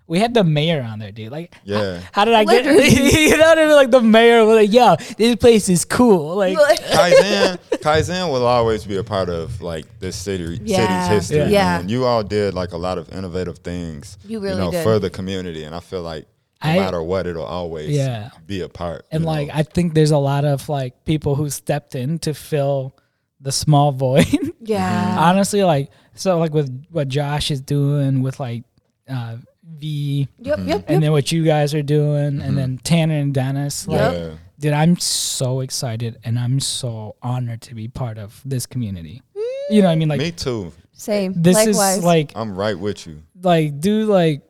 [0.09, 1.31] we had the mayor on there, dude.
[1.31, 2.01] Like, Yeah.
[2.11, 2.65] how did I get?
[2.65, 3.75] You know what I mean?
[3.75, 6.57] Like the mayor was like, "Yo, this place is cool." Like,
[6.97, 11.07] Kaizen, Kaizen will always be a part of like this city Yeah.
[11.07, 11.51] city's history.
[11.53, 11.59] Yeah.
[11.59, 11.79] Yeah.
[11.79, 14.17] And you all did like a lot of innovative things.
[14.25, 14.83] You really you know, did.
[14.83, 16.25] for the community, and I feel like
[16.63, 18.31] no I- matter what, it'll always Yeah.
[18.47, 19.05] be a part.
[19.11, 19.31] and you know?
[19.31, 22.95] like I think there's a lot of like people who stepped in to fill
[23.39, 24.25] the small void.
[24.59, 25.15] yeah.
[25.19, 28.63] Honestly, like so, like with what Josh is doing with like
[29.07, 29.37] uh,
[29.77, 30.85] V, Yep, yep, yep.
[30.87, 32.83] and then what you guys are doing, and then mm-hmm.
[32.83, 33.87] Tanner and Dennis.
[33.87, 34.13] Like, Yep.
[34.13, 34.35] yeah.
[34.59, 39.21] dude, I'm so excited and I'm so honored to be part of this community.
[39.37, 39.41] Mm.
[39.75, 40.09] You know what I mean?
[40.09, 40.71] Like Me too.
[40.91, 41.33] Same.
[41.35, 41.97] this Likewise.
[41.99, 43.23] is like I'm right with you.
[43.41, 44.41] like dude like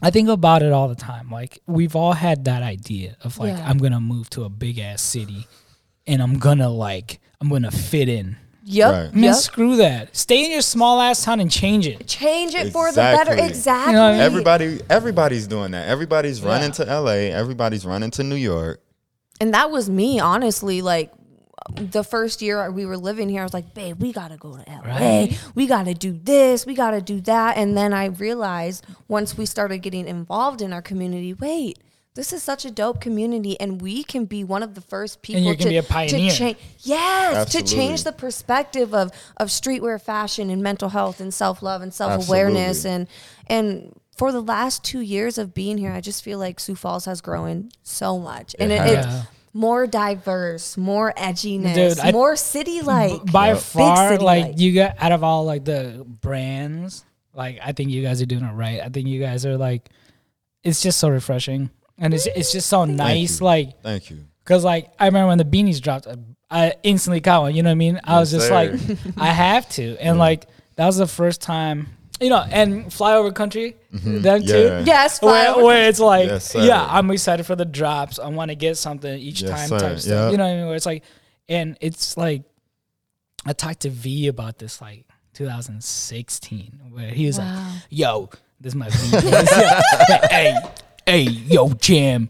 [0.00, 1.28] I think about it all the time.
[1.30, 3.68] Like we've all had that idea of like Yeah.
[3.68, 5.46] I'm gonna move to a big ass city
[6.06, 8.36] and I'm gonna like I'm gonna fit in.
[8.70, 8.92] Yep.
[8.92, 9.14] Right.
[9.14, 9.34] Man, Yep.
[9.36, 10.16] screw that.
[10.16, 12.06] Stay in your small ass town and change it.
[12.06, 13.32] Change it for the better.
[13.32, 13.48] Exactly.
[13.48, 13.92] Exactly.
[13.94, 14.20] You know I mean?
[14.20, 15.88] Everybody, everybody's doing that.
[15.88, 16.84] Everybody's running Yeah.
[16.84, 17.30] to LA.
[17.32, 18.80] Everybody's running to New York.
[19.40, 20.82] And that was me, honestly.
[20.82, 21.12] Like
[21.76, 24.62] the first year we were living here, I was like, babe, we gotta go to
[24.70, 24.86] LA.
[24.86, 25.38] Right.
[25.54, 26.64] We gotta do this.
[26.66, 27.56] We gotta do that.
[27.56, 31.78] And then I realized once we started getting involved in our community, wait.
[32.14, 35.42] This is such a dope community, and we can be one of the first people
[35.42, 36.30] you can to, be a pioneer.
[36.30, 36.58] to change.
[36.80, 41.82] Yes, to change the perspective of of streetwear fashion and mental health and self love
[41.82, 43.06] and self awareness Absolutely.
[43.48, 46.74] and and for the last two years of being here, I just feel like Sioux
[46.74, 48.90] Falls has grown so much, and it, has.
[48.92, 49.22] it's Yeah.
[49.54, 53.24] more diverse, more edginess, Dude, I- more city like.
[53.32, 54.58] By Big far, city like like.
[54.60, 57.04] you got out of all like the brands,
[57.34, 58.80] like I think you guys are doing it right.
[58.80, 59.88] I think you guys are like
[60.64, 61.70] it's just so refreshing.
[62.00, 63.46] And it's it's just so nice, you.
[63.46, 64.24] like Thank you.
[64.44, 66.16] Cause like I remember when the beanies dropped, I,
[66.50, 67.54] I instantly got one.
[67.54, 68.00] You know what I mean?
[68.02, 68.54] I was Yes, just sir.
[69.14, 70.46] like, I have to, and like
[70.76, 71.88] that was the first time,
[72.20, 72.42] you know.
[72.50, 74.22] And flyover country, mm-hmm.
[74.22, 74.52] them Yeah.
[74.80, 74.82] too.
[74.86, 78.18] yes, Where, where it's like, Yes, yeah, I'm excited for the drops.
[78.18, 79.78] I want to get something each Yes, time sir.
[79.78, 80.10] type stuff.
[80.10, 80.30] Yeah.
[80.30, 80.66] You know what I mean?
[80.66, 81.04] Where it's like,
[81.48, 82.42] and it's like,
[83.46, 87.44] I talked to V about this like 2016, where he was Wow.
[87.72, 88.30] like, "Yo,
[88.60, 89.16] this is my V.
[90.30, 90.54] hey,
[91.10, 92.28] hey, yo, Jam."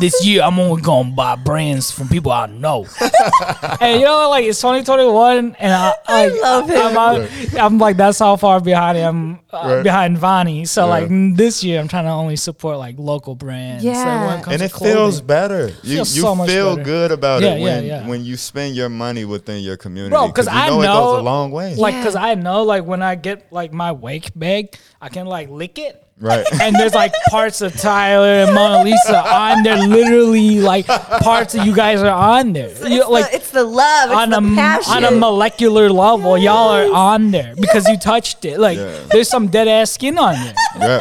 [0.00, 2.84] This year, I'm only gonna buy brands from people I know.
[3.80, 6.76] and you know, like it's 2021, and I, I love him.
[6.78, 9.82] I'm, out- I'm like that's how far behind I'm uh, Right.
[9.84, 10.64] behind Vonnie.
[10.64, 10.90] So Yeah.
[10.90, 13.84] like this year, I'm trying to only support like local brands.
[13.84, 14.26] Like, Yeah.
[14.26, 15.26] when it comes and to it feels clothing.
[15.28, 15.66] better.
[15.84, 16.84] You Feels you so much feel better.
[16.84, 18.08] good about Yeah, it yeah, when yeah.
[18.08, 20.10] when you spend your money within your community.
[20.10, 21.76] Bro, 'cause you I know, it know- goes a long way.
[21.76, 22.00] like Yeah.
[22.00, 25.78] because I know like when I get like my wake bag, I can like lick
[25.78, 26.00] it.
[26.24, 26.46] Right.
[26.60, 29.76] and there's like parts of Tyler and Mona Lisa on there.
[29.86, 32.68] Literally, like parts of you guys are on there.
[32.88, 34.92] You- It's, like the, it's the love, it's on the a passion.
[34.92, 38.58] on a molecular level, y'all are on there because you touched it.
[38.58, 38.98] Like Yeah.
[39.12, 40.54] there's some dead ass skin on there.
[40.78, 41.00] yeah.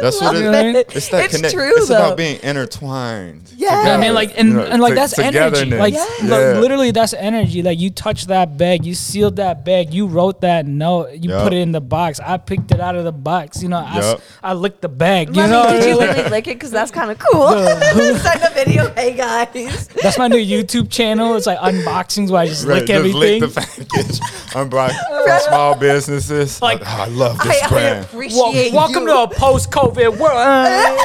[0.00, 0.76] That's what You it know what I mean?
[0.76, 0.84] is.
[0.96, 1.54] It's that It's connect.
[1.54, 1.96] true, it's though.
[1.96, 3.52] about being intertwined.
[3.56, 3.68] Yeah.
[3.70, 5.64] You know what I mean, like and, You know, and like to- that's energy.
[5.76, 6.20] Like, Yes.
[6.22, 6.60] like, Yeah.
[6.60, 7.62] literally, that's energy.
[7.62, 11.42] Like you touched that bag, you sealed that bag, you wrote that note, you Yup.
[11.42, 12.20] put it in the box.
[12.24, 13.62] I picked it out of the box.
[13.62, 14.20] You know, I, s- Yup.
[14.42, 15.34] I licked the bag.
[15.34, 16.54] You Let know, me, did you Like, really lick it?
[16.54, 17.48] Because that's kind of cool.
[18.18, 18.92] Send a video.
[18.94, 19.88] Hey guys.
[20.02, 21.34] that's my new YouTube channel.
[21.34, 23.40] It's like unboxings where I just Right, lick just everything.
[23.42, 24.20] lick the package.
[24.48, 24.92] Unbox
[25.24, 26.62] from small businesses.
[26.62, 28.04] Like- Like, oh, I love this I, I brand.
[28.04, 29.08] appreciate Wel- welcome you.
[29.08, 29.28] to a
[29.70, 30.98] post-COVID world.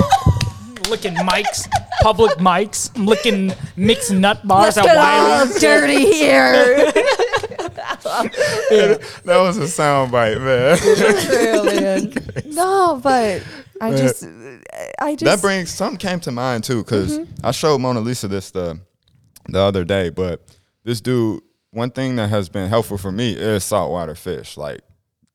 [0.89, 1.67] licking mics,
[2.01, 2.91] public mics.
[2.95, 5.59] I'm licking mixed nut bars Let's at get all Wiley's.
[5.59, 6.91] dirty here.
[9.23, 10.77] that was a sound bite, man.
[12.53, 13.43] no, but
[13.81, 14.25] I just,
[14.99, 15.23] I just.
[15.23, 17.45] that brings something came to mind too because mm-hmm.
[17.45, 18.79] I showed Mona Lisa this the
[19.47, 20.09] the other day.
[20.09, 20.41] But
[20.83, 21.41] this dude,
[21.71, 24.57] one thing that has been helpful for me is saltwater fish.
[24.57, 24.81] Like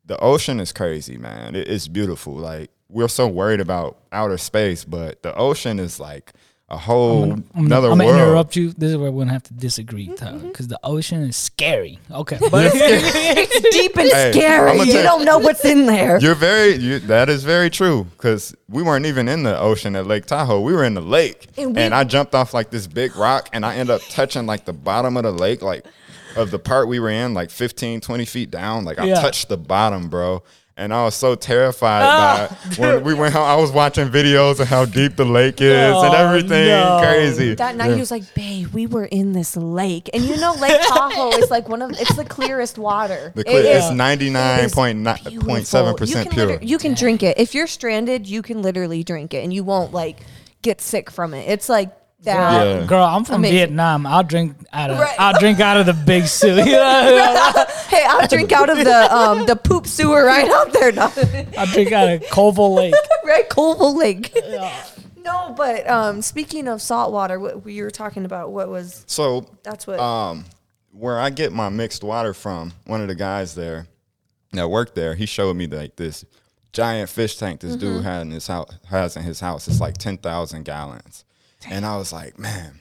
[0.05, 1.55] the ocean is crazy, man.
[1.57, 2.35] It, it's beautiful.
[2.35, 6.33] Like we're so worried about outer space, but the ocean is like
[6.71, 8.21] a whole I'm gonna, another I'm gonna world.
[8.21, 8.73] interrupt you.
[8.73, 10.49] This is where we're gonna have to disagree, Mm-hmm.
[10.49, 11.99] because the ocean is scary.
[12.11, 14.79] Okay, but It's deep and Hey, scary.
[14.81, 16.19] You don't know what's in there.
[16.21, 16.75] You're very.
[16.75, 18.05] You, that is very true.
[18.05, 20.61] Because we weren't even in the ocean at Lake Tahoe.
[20.61, 23.65] We were in the lake, And and, I jumped off like this big rock, and
[23.65, 25.87] I end up touching like the bottom of the lake, like
[26.37, 28.85] of the part we were in, like 15, 20 feet down.
[28.85, 29.21] Like I Yeah.
[29.23, 30.43] touched the bottom, bro.
[30.79, 32.49] And I was so terrified Ah.
[32.49, 32.79] by it.
[32.79, 33.43] when we went home.
[33.43, 36.69] I was watching videos of how deep the lake is and everything.
[36.69, 37.01] no.
[37.03, 37.55] Crazy.
[37.57, 40.81] That night he was like, "Babe, we were in this lake, and you know Lake
[40.89, 43.33] Tahoe is like one of it's the clearest water.
[43.35, 45.49] The clear, is it's ninety nine point nine beautiful.
[45.49, 46.47] point seven You percent pure.
[46.47, 48.29] liter- You can drink it if you're stranded.
[48.29, 50.21] You can literally drink it, and you won't like
[50.63, 51.49] get sick from it.
[51.49, 51.91] It's like
[52.23, 52.81] that.
[52.81, 52.87] Yeah.
[52.87, 53.57] girl, I'm from Amazing.
[53.57, 54.07] Vietnam.
[54.07, 55.15] I'll drink out of Right.
[55.19, 56.63] I'll drink out of the big sewer.
[57.89, 60.93] Hey, I'll drink out of the um the poop sewer right out there.
[60.93, 61.11] No.
[61.57, 62.95] I'll drink out of Koval Lake.
[63.25, 64.37] right, Colville Lake.
[65.17, 69.47] No, but um, speaking of salt water, what we were talking about, what was So
[69.63, 70.45] that's what um,
[70.93, 73.87] where I get my mixed water from, one of the guys there
[74.53, 76.25] that worked there, he showed me like this
[76.73, 79.67] giant fish tank this dude had in his house has in his house.
[79.69, 81.25] It's like ten thousand gallons,
[81.67, 82.81] and I was like, man,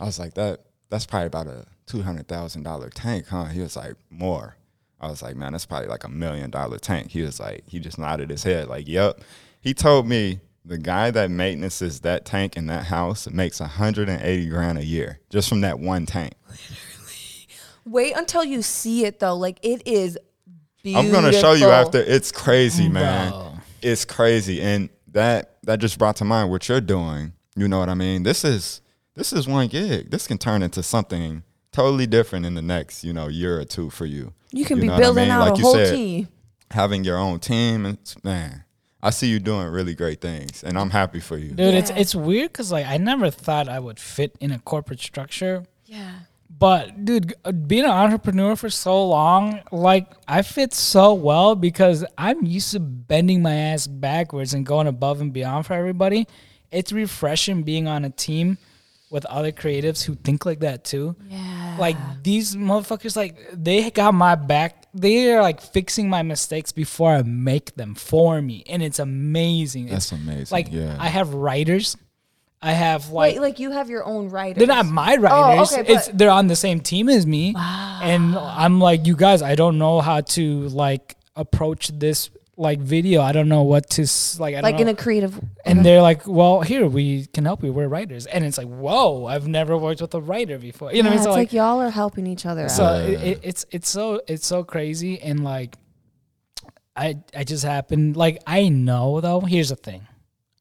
[0.00, 0.60] I was like that.
[0.88, 3.46] That's probably about a two hundred thousand dollar tank, huh?
[3.46, 4.56] He was like, more.
[5.00, 7.10] I was like, man, that's probably like a million dollar tank.
[7.10, 9.20] He was like, he just nodded his head, like, yep.
[9.60, 14.78] He told me the guy that maintenances that tank in that house makes 180 grand
[14.78, 16.34] a year just from that one tank.
[17.84, 19.36] Wait until you see it though.
[19.36, 20.18] Like it is.
[20.84, 21.98] I'm gonna show you after.
[21.98, 23.30] It's crazy, man.
[23.30, 23.52] Bro.
[23.82, 27.32] It's crazy, and that that just brought to mind what you're doing.
[27.56, 28.22] You know what I mean?
[28.22, 28.80] This is
[29.14, 30.10] this is one gig.
[30.10, 31.42] This can turn into something
[31.72, 34.32] totally different in the next you know year or two for you.
[34.52, 35.30] You can You be know what I building mean?
[35.32, 36.28] out Like a you whole said, team.
[36.72, 38.64] Having your own team, and man,
[39.02, 41.50] I see you doing really great things, and I'm happy for you.
[41.50, 41.96] Dude, it's Yeah.
[41.98, 45.64] it's weird because like I never thought I would fit in a corporate structure.
[45.86, 46.12] Yeah.
[46.58, 52.04] But dude, uh, being an entrepreneur for so long, like I fit so well because
[52.16, 56.26] I'm used to bending my ass backwards and going above and beyond for everybody.
[56.76, 58.58] It's refreshing being on a team
[59.08, 61.16] with other creatives who think like that too.
[61.28, 61.76] Yeah.
[61.78, 64.84] Like these motherfuckers, like they got my back.
[64.92, 69.86] They are like fixing my mistakes before I make them for me, and it's amazing.
[69.86, 70.96] That's It's amazing, Like yeah.
[70.98, 71.96] I have writers.
[72.62, 74.58] I have like Wait, like you have your own writers.
[74.58, 75.72] they're not my oh, writers.
[75.72, 77.54] Oh, okay, it's but- they're on the same team as me.
[77.56, 83.20] And I'm like, you guys, I don't know how to like approach this like video.
[83.22, 84.54] I don't know what to s- like.
[84.54, 85.38] I don't like in a creative.
[85.64, 87.72] and they're like, well, here we can help you.
[87.72, 90.92] We're writers, and it's like, whoa, I've never worked with a writer before.
[90.92, 91.36] You know, yeah, what I it's mean?
[91.36, 93.02] like, y'all are helping each other so out.
[93.08, 95.76] it, it, it's it's so it's so crazy and like
[96.96, 100.06] i i just happened like i know though here's the thing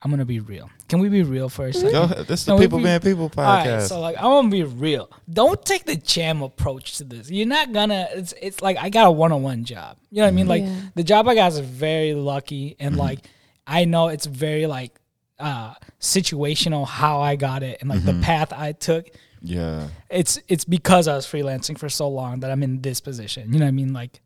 [0.06, 2.28] i'm gonna be real can we be real for a second Go ahead.
[2.28, 4.46] This is the No, we- People we- Being People all right, so like I want
[4.48, 5.10] to be real.
[5.28, 7.30] Don't take the jam approach to this.
[7.32, 8.08] You're not gonna.
[8.14, 9.98] It's it's like I got a one on one job.
[10.12, 10.48] You know what I mean?
[10.48, 10.76] Like Yeah.
[10.94, 12.86] the job I got is very lucky, Mm-hmm.
[12.88, 13.20] and like
[13.66, 14.94] I know it's very like
[15.40, 18.20] uh situational how I got it and like Mm-hmm.
[18.22, 19.08] the path I took.
[19.42, 19.88] yeah.
[20.10, 23.52] It's it's because I was freelancing for so long that I'm in this position.
[23.52, 23.92] You know what I mean?
[23.94, 24.22] Like.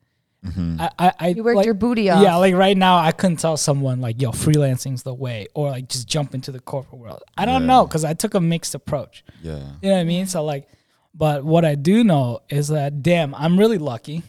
[0.46, 0.80] Mm-hmm.
[0.80, 2.24] I, I, I You worked like- your booty off.
[2.24, 5.90] Yeah, like right now, I couldn't tell someone like, "Yo, freelancing's the way," or like
[5.90, 7.22] just jump into the corporate world.
[7.38, 7.68] I don't Yeah.
[7.68, 9.24] know because I took a mixed approach.
[9.44, 9.58] Yeah.
[9.82, 10.28] You know what I mean?
[10.28, 10.70] So like,
[11.14, 14.24] but what I do know is that damn, I'm really lucky.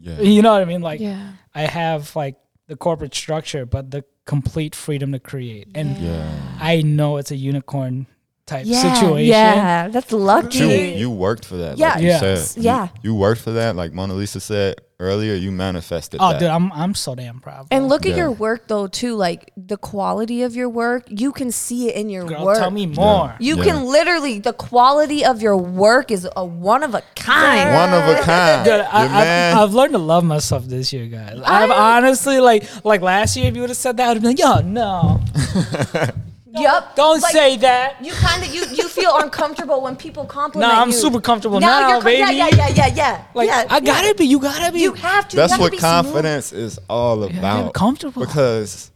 [0.00, 0.20] Yeah.
[0.20, 0.82] You know what I mean?
[0.82, 1.32] Like, Yeah.
[1.54, 2.36] I have like
[2.66, 6.28] the corporate structure, but the complete freedom to create, and Yeah.
[6.60, 8.06] I know it's a unicorn
[8.52, 9.28] type Yeah, situation.
[9.28, 10.58] Yeah, that's lucky.
[10.58, 10.68] You,
[11.02, 11.78] you worked for that.
[11.78, 11.94] Yeah.
[11.94, 12.20] Like you Yeah.
[12.20, 12.56] said.
[12.56, 12.88] You- Yeah.
[13.02, 13.76] You, worked for that.
[13.76, 16.38] Like Mona Lisa said earlier, you manifested Oh, that.
[16.40, 17.66] dude, I'm I'm so damn proud.
[17.72, 17.88] And bro.
[17.88, 21.02] look at your work though too, like the quality of your work.
[21.08, 22.58] You can see it in your girl, work.
[22.58, 23.34] tell me more.
[23.40, 23.64] You Yeah.
[23.64, 27.74] can literally the quality of your work is a one of a kind.
[27.74, 28.64] One of a kind.
[28.64, 29.56] Dude, Your I, man.
[29.56, 31.40] I've, I've learned to love myself this year, guys.
[31.44, 33.46] I've honestly like like last year.
[33.48, 35.20] If you would have said that, I'd have been like, "Yo, no,
[36.60, 36.94] Yup.
[36.94, 40.80] don't Like, say that." You kind of you you feel uncomfortable when people compliment Nah,
[40.80, 40.94] I'm you.
[40.94, 42.18] super comfortable Now now, you're baby.
[42.18, 43.24] Yeah, yeah, yeah, yeah, yeah.
[43.34, 44.12] Like yeah, I gotta yeah.
[44.12, 44.26] be.
[44.26, 44.80] You gotta be.
[44.80, 45.36] You have to.
[45.36, 45.80] you what be smooth.
[45.80, 47.66] confidence is all about.
[47.66, 48.24] be comfortable.
[48.24, 48.91] Because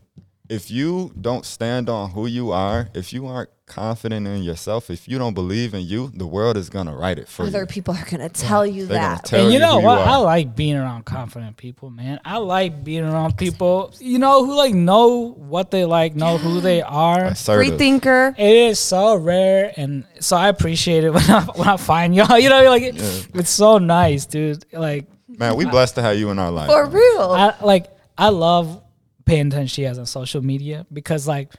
[0.49, 5.09] if you don't stand on who you are, if you aren't confident in yourself, if
[5.09, 7.57] you don't believe in you, the world is gonna write it for Other you.
[7.57, 9.25] Other people are gonna tell you They're that.
[9.25, 9.99] tell and you you know what?
[9.99, 12.21] you I like being around confident people, man.
[12.25, 16.61] I like being around people, you know, who like know what they like, know who
[16.61, 17.25] they are.
[17.27, 17.69] Assertive.
[17.69, 18.35] Free thinker.
[18.39, 22.39] It is so rare, and so I appreciate it when I when I find y'all.
[22.39, 24.65] You know, like it, it's so nice, dude.
[24.73, 26.71] Like Man, we blessed to have you in our life.
[26.71, 27.33] For real.
[27.33, 27.87] I like
[28.17, 28.83] I love
[29.27, 31.53] paying attention she has on social media because like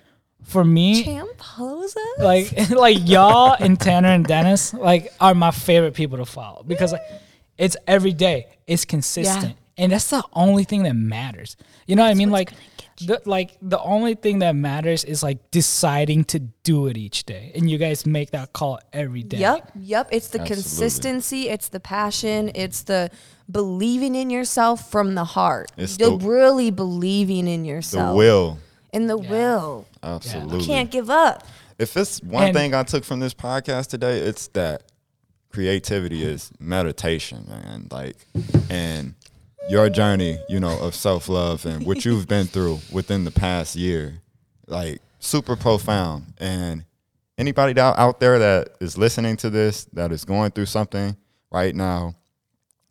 [0.43, 2.20] for me, Champ follows us.
[2.20, 6.93] like like y'all and Tanner and Dennis like are my favorite people to follow because
[6.93, 7.01] like,
[7.57, 11.57] it's every day, it's consistent, and that's the only thing that matters.
[11.86, 12.30] You know what I mean?
[12.30, 12.51] Like,
[13.05, 17.51] the, like the only thing that matters is like deciding to do it each day,
[17.55, 19.39] and you guys make that call every day.
[19.39, 20.09] Yep, yep.
[20.11, 20.63] It's the Absolutely.
[20.63, 23.09] consistency, it's the passion, it's the
[23.49, 25.71] believing in yourself from the heart.
[25.77, 28.11] It's the, the- really believing in yourself.
[28.13, 28.59] The will.
[28.93, 29.85] And the will.
[30.03, 30.59] Absolutely.
[30.59, 31.45] You can't give up.
[31.79, 34.83] If it's one And- thing I took from this podcast today, it's that
[35.51, 37.87] creativity is meditation, man.
[37.91, 38.15] Like,
[38.69, 39.15] and
[39.69, 43.75] your journey, you know, of self love and what you've been through within the past
[43.75, 44.21] year,
[44.67, 46.33] like, super profound.
[46.37, 46.85] And
[47.37, 51.15] anybody that out there that is listening to this, that is going through something
[51.51, 52.15] right now,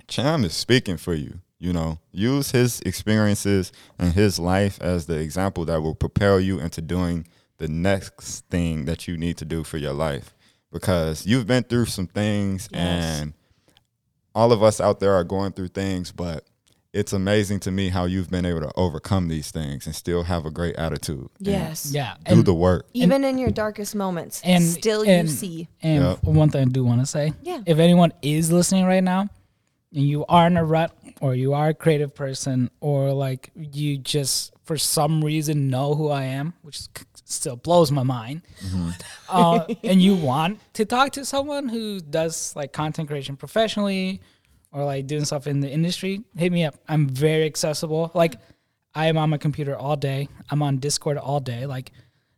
[0.09, 1.41] Cham is speaking for you.
[1.59, 6.61] You know, use his experiences and his life as the example that will propel you
[6.61, 7.27] into doing
[7.57, 10.35] the next thing that you need to do for your life.
[10.71, 13.33] Because you've been through some things, and
[14.35, 16.45] all of us out there are going through things, but
[16.93, 20.45] it's amazing to me how you've been able to overcome these things and still have
[20.45, 21.29] a great attitude.
[21.39, 21.91] and Yes.
[21.93, 22.87] Yeah, Do and- the work.
[22.93, 25.69] Even in your darkest moments, and still and, you see.
[25.83, 26.25] And Yep.
[26.25, 27.61] one thing I do want to say, Yeah.
[27.65, 29.29] if anyone is listening right now,
[29.97, 33.99] and you are in a rut, or you are a creative person, or like you
[33.99, 36.81] just for some reason know who I am, which
[37.25, 38.43] still blows my mind,
[39.29, 44.21] uh, and you want to talk to someone who does like content creation professionally,
[44.73, 46.75] or like doing stuff in the industry, hit me up.
[46.89, 48.11] I'm very accessible.
[48.15, 48.37] Like
[48.95, 50.29] I am on my computer all day.
[50.51, 51.65] I'm on Discord all day.
[51.67, 51.93] Like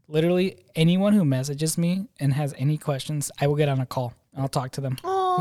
[0.07, 4.15] literally anyone who messages me and has any questions, I will get on a call
[4.33, 4.97] and I'll talk to them.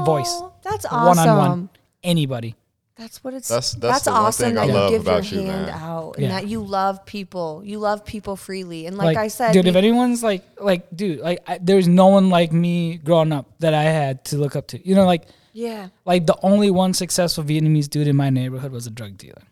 [0.05, 0.27] Voice.
[0.29, 1.29] Oh, That's One awesome.
[1.29, 1.69] on one.
[2.03, 2.55] Anybody.
[2.95, 3.47] That's what it's.
[3.47, 5.65] That's- That's, that's the awesome thing that I you love give about your you, hand
[5.67, 5.75] man.
[5.75, 6.23] out Yeah.
[6.23, 7.61] and that you love people.
[7.63, 11.19] You love people freely, and like, I said, dude, we- if anyone's like, like, dude,
[11.19, 14.67] like, I, there's no one like me growing up that I had to look up
[14.69, 14.87] to.
[14.87, 15.89] You know, like, yeah.
[16.05, 19.43] like the only one successful Vietnamese dude in my neighborhood was a drug dealer.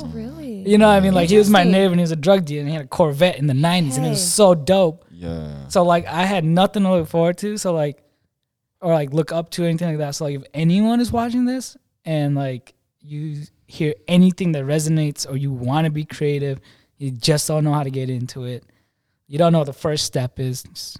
[0.00, 0.68] Oh, really?
[0.68, 1.14] You know what I mean?
[1.14, 2.88] Like, he was my neighbor and he was a drug dealer and he had a
[2.88, 5.04] Corvette in the 90s and it was so dope.
[5.12, 5.66] Yeah.
[5.68, 7.56] So like I had nothing to look forward to.
[7.56, 8.00] So like,
[8.80, 10.14] or like look up to anything like that.
[10.14, 15.36] So like if anyone is watching this and like you hear anything that resonates or
[15.36, 16.60] you want to be creative,
[16.98, 18.64] you just don't know how to get into it.
[19.26, 20.62] You don't know what the first step is.
[20.62, 20.98] Just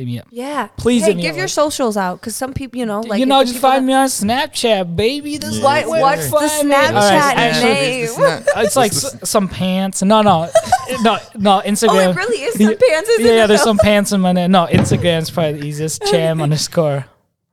[0.00, 0.26] hit me up.
[0.30, 0.68] Yeah.
[0.76, 3.20] Please hey, hit me give up, your socials out because some people, you know, like
[3.20, 5.36] you know, just find that- me on Snapchat, baby.
[5.36, 5.64] This Yeah.
[5.64, 5.86] What?
[5.88, 6.74] What- What's the Find me.
[6.74, 8.04] Snapchat All right, actually, name?
[8.04, 10.02] It's not- It's like s- some pants.
[10.02, 10.48] No, no,
[11.02, 11.60] no, no.
[11.64, 12.06] Instagram.
[12.08, 13.08] Oh, it really is some pants.
[13.10, 14.50] Isn't yeah, yeah, there's some pants in my name.
[14.50, 16.02] No, Instagram's probably the easiest.
[16.06, 17.06] Cham underscore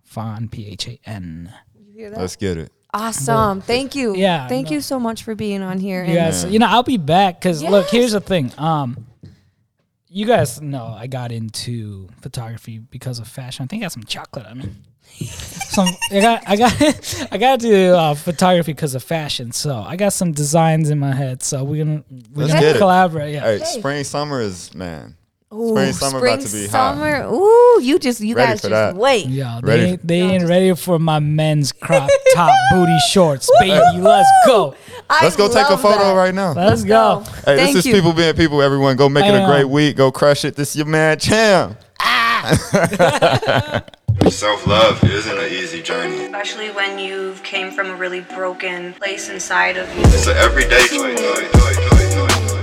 [0.04, 1.54] Phan P H A N.
[1.78, 2.20] You hear that?
[2.20, 2.72] Let's get it.
[2.94, 3.62] Awesome.
[3.62, 4.16] Thank you.
[4.16, 4.76] Yeah, Thank no.
[4.76, 6.04] you so much for being on here.
[6.04, 8.52] You and- guys, you know, I'll be back because look, here's the thing.
[8.58, 9.06] Um,
[10.18, 13.64] you guys know I got into photography because of fashion.
[13.64, 14.70] I think I got some chocolate on me.
[15.26, 19.52] some I got I got I got to uh, photography because of fashion.
[19.52, 21.44] So I got some designs in my head.
[21.44, 22.04] So we're gonna
[22.34, 22.80] we're Let's gonna get it.
[22.80, 23.34] collaborate.
[23.34, 23.42] Yeah.
[23.42, 23.66] Hey, Hey.
[23.66, 25.17] spring summer is man.
[25.54, 27.32] Ooh, Spring, summer about to be hot.
[27.32, 28.96] Ooh, you just you Ready guys just that.
[28.98, 29.28] wait.
[29.28, 32.98] Yeah, they Ready ain't, they No, ain't just- ready for my men's crop top booty
[33.12, 33.72] shorts, baby.
[34.00, 34.76] Let's go.
[35.10, 36.14] I Let's go take a photo that.
[36.16, 36.52] right now.
[36.52, 37.20] Let's go.
[37.46, 37.94] Hey, Thank this is you.
[37.94, 38.62] people being people.
[38.62, 39.50] Everyone, go make it a Damn.
[39.50, 39.96] great um, week.
[39.96, 40.56] Go crush it.
[40.58, 41.78] This is your man Cham.
[42.02, 43.84] Ah!
[44.30, 46.26] Self love isn't an easy journey.
[46.26, 50.02] Especially when you came from a really broken place inside of you.
[50.08, 51.16] It's an everyday joy.
[51.16, 52.57] joy, joy, joy, joy.